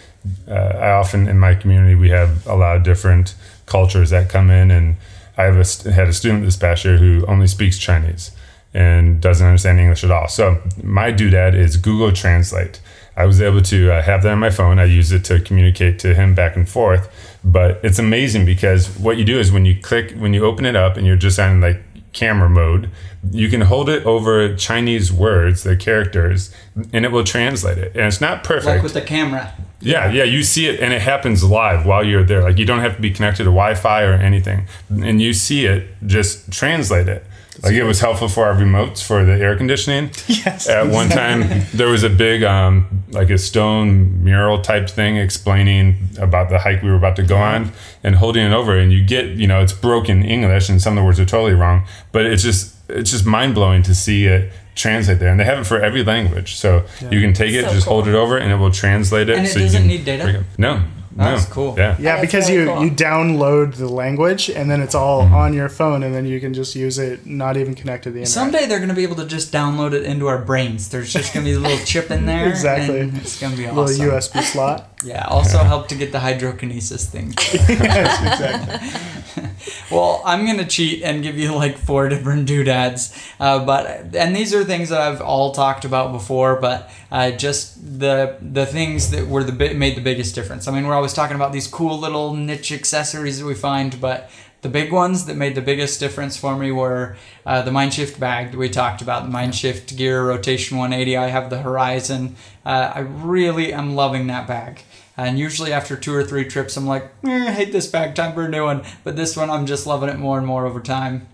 [0.48, 4.50] uh, I often in my community we have a lot of different cultures that come
[4.50, 4.96] in, and
[5.38, 8.30] I have a, had a student this past year who only speaks Chinese
[8.74, 10.28] and doesn't understand English at all.
[10.28, 12.80] So my doodad is Google Translate.
[13.16, 14.78] I was able to uh, have that on my phone.
[14.78, 17.08] I use it to communicate to him back and forth.
[17.46, 20.74] But it's amazing because what you do is when you click, when you open it
[20.74, 21.80] up and you're just on like
[22.12, 22.90] camera mode,
[23.30, 26.52] you can hold it over Chinese words, the characters,
[26.92, 27.92] and it will translate it.
[27.94, 28.66] And it's not perfect.
[28.66, 32.24] like with the camera, Yeah, yeah, you see it and it happens live while you're
[32.24, 32.42] there.
[32.42, 35.86] Like you don't have to be connected to Wi-Fi or anything, and you see it
[36.04, 37.24] just translate it.
[37.62, 40.10] Like it was helpful for our remotes for the air conditioning.
[40.28, 40.68] Yes.
[40.68, 45.96] At one time, there was a big, um, like a stone mural type thing explaining
[46.18, 47.72] about the hike we were about to go on,
[48.04, 51.02] and holding it over, and you get, you know, it's broken English, and some of
[51.02, 54.52] the words are totally wrong, but it's just, it's just mind blowing to see it
[54.76, 57.72] translate there, and they have it for every language, so you can take it, So
[57.72, 57.94] just cool.
[57.94, 59.38] hold it over, and it will translate it.
[59.38, 60.44] And it so you doesn't can need data?
[60.58, 60.82] No,
[61.16, 61.54] That's No.
[61.54, 61.74] cool.
[61.78, 61.96] Yeah.
[61.98, 62.84] Yeah, That's because really you cool.
[62.84, 66.52] you download the language and then it's all on your phone and then you can
[66.52, 68.28] just use it not even connected to the internet.
[68.34, 70.90] Someday they're going to be able to just download it into our brains.
[70.90, 72.46] There's just going to be a little chip in there.
[72.48, 73.00] Exactly.
[73.00, 73.76] and It's going to be awesome.
[73.98, 74.18] little.
[74.18, 74.90] USB slot.
[75.04, 75.26] Yeah.
[75.28, 77.34] Also help to get the hydrokinesis thing.
[77.68, 79.42] yes, exactly.
[79.90, 84.54] Well, I'm gonna cheat and give you like four different doodads, uh, but and these
[84.54, 89.26] are things that I've all talked about before, but uh, just the the things that
[89.28, 90.66] were the bi- made the biggest difference.
[90.66, 94.30] I mean, we're always talking about these cool little niche accessories that we find, but
[94.62, 98.50] the big ones that made the biggest difference for me were uh, the Mindshift bag
[98.50, 101.16] that we talked about, the Mindshift Gear Rotation 180.
[101.16, 102.34] I have the Horizon.
[102.64, 104.82] Uh, I really am loving that bag.
[105.16, 108.34] And usually after two or three trips, I'm like, "Eh, I hate this bag, time
[108.34, 108.82] for a new one.
[109.04, 111.26] But this one, I'm just loving it more and more over time.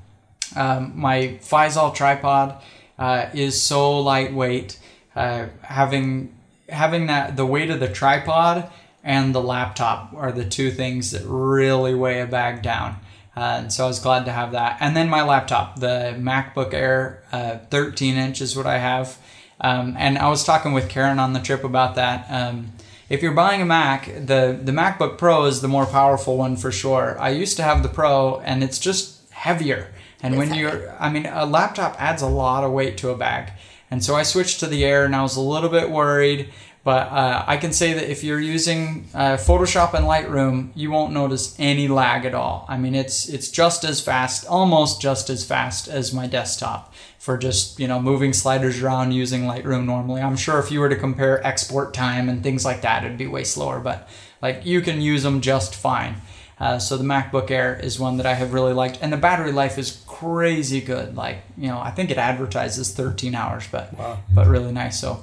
[0.55, 2.62] Um, my Feisol tripod
[2.99, 4.79] uh, is so lightweight.
[5.16, 6.35] Uh, having
[6.68, 8.70] having that the weight of the tripod
[9.03, 12.96] and the laptop are the two things that really weigh a bag down.
[13.36, 14.76] Uh, and so I was glad to have that.
[14.80, 19.18] And then my laptop, the MacBook Air, uh, 13 inch is what I have.
[19.61, 22.26] Um, and I was talking with Karen on the trip about that.
[22.28, 22.72] Um,
[23.09, 26.72] if you're buying a Mac, the the MacBook Pro is the more powerful one for
[26.72, 27.16] sure.
[27.20, 29.92] I used to have the Pro, and it's just heavier.
[30.22, 33.53] And when you're, I mean, a laptop adds a lot of weight to a bag.
[33.90, 36.48] And so I switched to the Air, and I was a little bit worried.
[36.85, 41.12] But uh, I can say that if you're using uh, Photoshop and Lightroom, you won't
[41.12, 42.66] notice any lag at all.
[42.68, 47.39] I mean, it's it's just as fast, almost just as fast as my desktop for
[47.39, 50.20] just you know moving sliders around using Lightroom normally.
[50.20, 53.28] I'm sure if you were to compare export time and things like that, it'd be
[53.28, 53.78] way slower.
[53.78, 54.09] But
[54.41, 56.16] like you can use them just fine.
[56.59, 59.53] Uh, so the MacBook Air is one that I have really liked, and the battery
[59.53, 61.14] life is crazy good.
[61.14, 64.18] Like you know, I think it advertises 13 hours, but wow.
[64.35, 65.01] but really nice.
[65.01, 65.22] So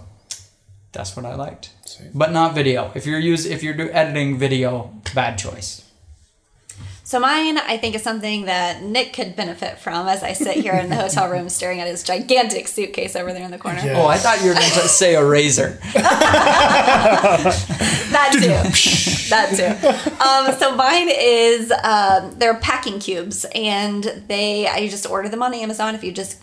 [0.92, 1.72] that's what I liked,
[2.14, 2.92] but not video.
[2.96, 5.86] If you're use if you're do editing video, bad choice.
[7.10, 10.76] So mine, I think, is something that Nick could benefit from as I sit here
[10.76, 13.82] in the hotel room staring at his gigantic suitcase over there in the corner.
[13.84, 14.00] Yeah.
[14.00, 15.80] Oh, I thought you were going to say a razor.
[18.10, 19.30] That too.
[19.30, 20.24] that too.
[20.24, 25.54] Um, so mine is um, they're packing cubes, and they I just order them on
[25.54, 25.96] Amazon.
[25.96, 26.42] If you just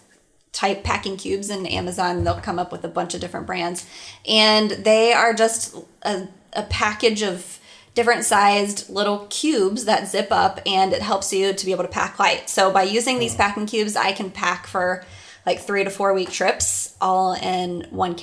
[0.56, 3.86] type packing cubes in Amazon, they'll come up with a bunch of different brands,
[4.26, 7.60] and they are just a, a package of
[7.92, 11.88] different sized little cubes that zip up and it helps you to be able to
[11.88, 12.48] pack light.
[12.48, 13.38] So by using these hmm.
[13.38, 15.04] packing cubes, I can pack for
[15.46, 18.14] like 3 to 4 week trips all in one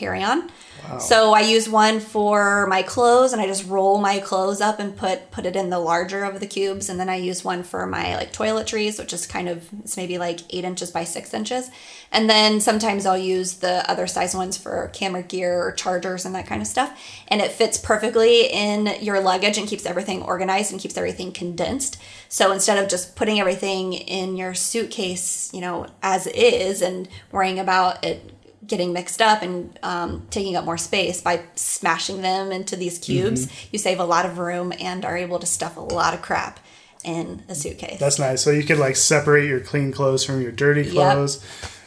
[1.00, 4.96] So I use one for my clothes, and I just roll my clothes up and
[4.96, 7.86] put put it in the larger of the cubes, and then I use one for
[7.88, 11.72] my like toiletries, which is kind of it's maybe like eight inches by six inches,
[12.12, 16.36] and then sometimes I'll use the other size ones for camera gear or chargers and
[16.36, 20.72] that kind of stuff, and it fits perfectly in your luggage and keeps everything organized
[20.72, 21.98] and keeps everything condensed.
[22.30, 27.58] So instead of just putting everything in your suitcase, you know, as is, and worrying
[27.58, 28.32] about it
[28.66, 33.47] getting mixed up and um, taking up more space by smashing them into these cubes
[33.72, 36.59] you save a lot of room and are able to stuff a lot of crap
[37.03, 38.41] in a suitcase That's nice.
[38.41, 41.43] So you could like separate your clean clothes from your dirty clothes.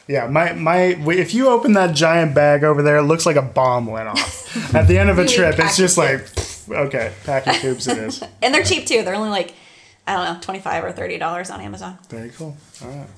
[0.09, 3.43] Yeah, my my if you open that giant bag over there, it looks like a
[3.43, 4.75] bomb went off.
[4.75, 6.69] At the end of a trip, it's just like cubes.
[6.71, 8.23] okay, packing cubes it is.
[8.43, 9.55] and they're cheap too they're only like
[10.07, 12.57] i don't know 25 or 30 dollars on amazon Very cool.
[12.85, 13.09] All right.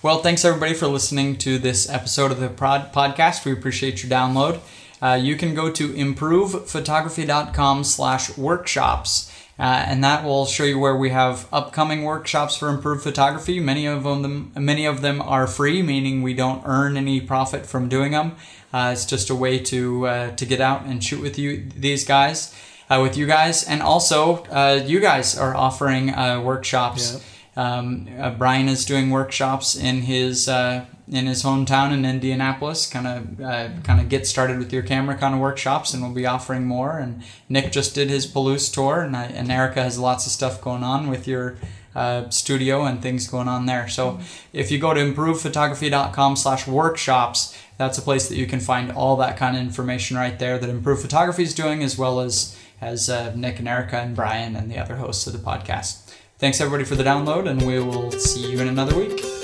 [0.00, 3.44] Well, thanks everybody for listening to this episode of the prod- podcast.
[3.44, 4.60] We appreciate your download.
[5.02, 9.32] Uh, you can go to improvephotography.com slash workshops.
[9.58, 13.58] Uh, and that will show you where we have upcoming workshops for improved photography.
[13.58, 17.88] Many of them, many of them are free, meaning we don't earn any profit from
[17.88, 18.36] doing them.
[18.72, 22.04] Uh, it's just a way to uh, to get out and shoot with you these
[22.04, 22.54] guys,
[22.88, 27.20] uh, with you guys, and also uh, you guys are offering uh, workshops.
[27.58, 32.86] Um, uh, Brian is doing workshops in his uh, in his hometown in Indianapolis.
[32.86, 36.14] Kind of uh, kind of get started with your camera kind of workshops, and we'll
[36.14, 36.98] be offering more.
[36.98, 40.60] And Nick just did his Palouse tour, and, I, and Erica has lots of stuff
[40.60, 41.56] going on with your
[41.96, 43.88] uh, studio and things going on there.
[43.88, 44.20] So
[44.52, 49.56] if you go to improvephotography.com/workshops, that's a place that you can find all that kind
[49.56, 53.58] of information right there that Improve Photography is doing, as well as as uh, Nick
[53.58, 56.07] and Erica and Brian and the other hosts of the podcast.
[56.38, 59.37] Thanks everybody for the download, and we will see you in another week.